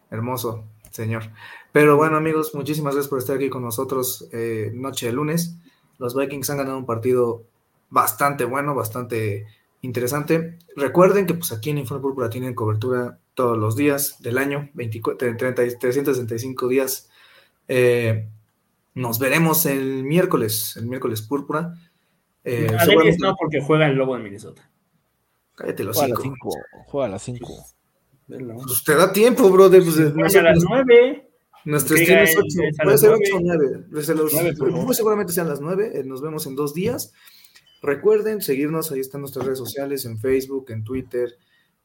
[0.10, 1.24] Hermoso, señor.
[1.72, 5.58] Pero bueno, amigos, muchísimas gracias por estar aquí con nosotros eh, noche de lunes.
[5.98, 7.44] Los Vikings han ganado un partido
[7.90, 9.46] bastante bueno, bastante
[9.82, 10.60] interesante.
[10.76, 15.38] Recuerden que pues aquí en Informe Púrpura tienen cobertura todos los días del año, 24,
[15.38, 17.10] 30, 365 días.
[17.68, 18.28] Eh,
[18.96, 21.74] nos veremos el miércoles, el miércoles Púrpura.
[22.44, 24.70] Eh, a seguramente- no, porque juega el Lobo de Minnesota.
[25.56, 26.50] Cállate los Juega a las cinco.
[26.52, 26.66] 5.
[26.88, 27.66] Juega a las 5.
[28.28, 28.56] Verlo.
[28.64, 29.84] Pues te da tiempo, brother.
[29.84, 31.30] Pues, a las 9.
[31.66, 33.26] Nuestro stream es el- 8, es a puede las ser nueve.
[33.28, 33.84] 8 o 9.
[33.90, 34.86] Desde los, Nueve, por favor.
[34.86, 36.04] muy seguramente sean las 9.
[36.06, 37.12] nos vemos en dos días.
[37.82, 41.38] Recuerden seguirnos, ahí están nuestras redes sociales, en Facebook, en Twitter,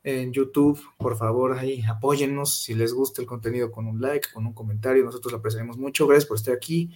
[0.03, 0.81] en YouTube.
[0.99, 5.05] Por favor, ahí apóyennos si les gusta el contenido con un like, con un comentario.
[5.05, 6.07] Nosotros lo apreciaremos mucho.
[6.07, 6.91] Gracias por estar aquí.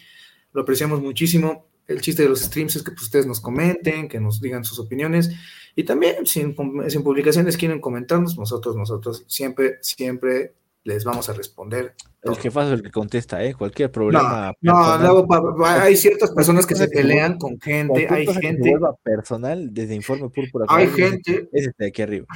[0.52, 1.66] Lo apreciamos muchísimo.
[1.86, 4.78] El chiste de los streams es que pues, ustedes nos comenten, que nos digan sus
[4.78, 5.30] opiniones.
[5.76, 6.56] Y también, si en,
[6.88, 10.54] si en publicaciones quieren comentarnos, nosotros, nosotros siempre, siempre
[10.86, 11.94] les vamos a responder.
[12.22, 13.54] El jefazo es el que contesta, ¿eh?
[13.54, 14.52] Cualquier problema.
[14.60, 18.72] No, no pa- hay ciertas personas que se pelean con gente, hay gente,
[19.02, 20.66] personal desde Informe Púrpura.
[20.68, 22.26] hay gente, Es este de aquí arriba.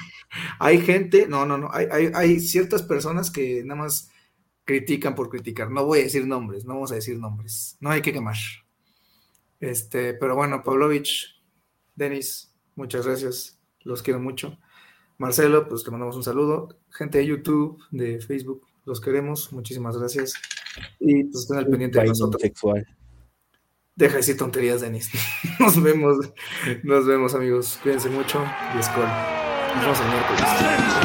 [0.58, 4.10] hay gente, no, no, no, hay, hay, hay ciertas personas que nada más
[4.64, 5.70] critican por criticar.
[5.70, 8.36] No voy a decir nombres, no vamos a decir nombres, no hay que quemar.
[9.60, 11.40] Este, pero bueno, Pavlovich,
[11.94, 14.58] Denis, muchas gracias, los quiero mucho.
[15.20, 16.78] Marcelo, pues te mandamos un saludo.
[16.88, 20.32] Gente de YouTube, de Facebook, los queremos, muchísimas gracias.
[20.98, 22.40] Y pues estén al pendiente de nosotros.
[22.40, 22.86] sexual.
[23.94, 25.10] Deja de decir tonterías, Denis.
[25.60, 26.16] Nos vemos,
[26.84, 27.78] nos vemos, amigos.
[27.82, 28.42] Cuídense mucho
[28.78, 29.04] y Skol.
[29.04, 31.00] Nos vemos el miércoles.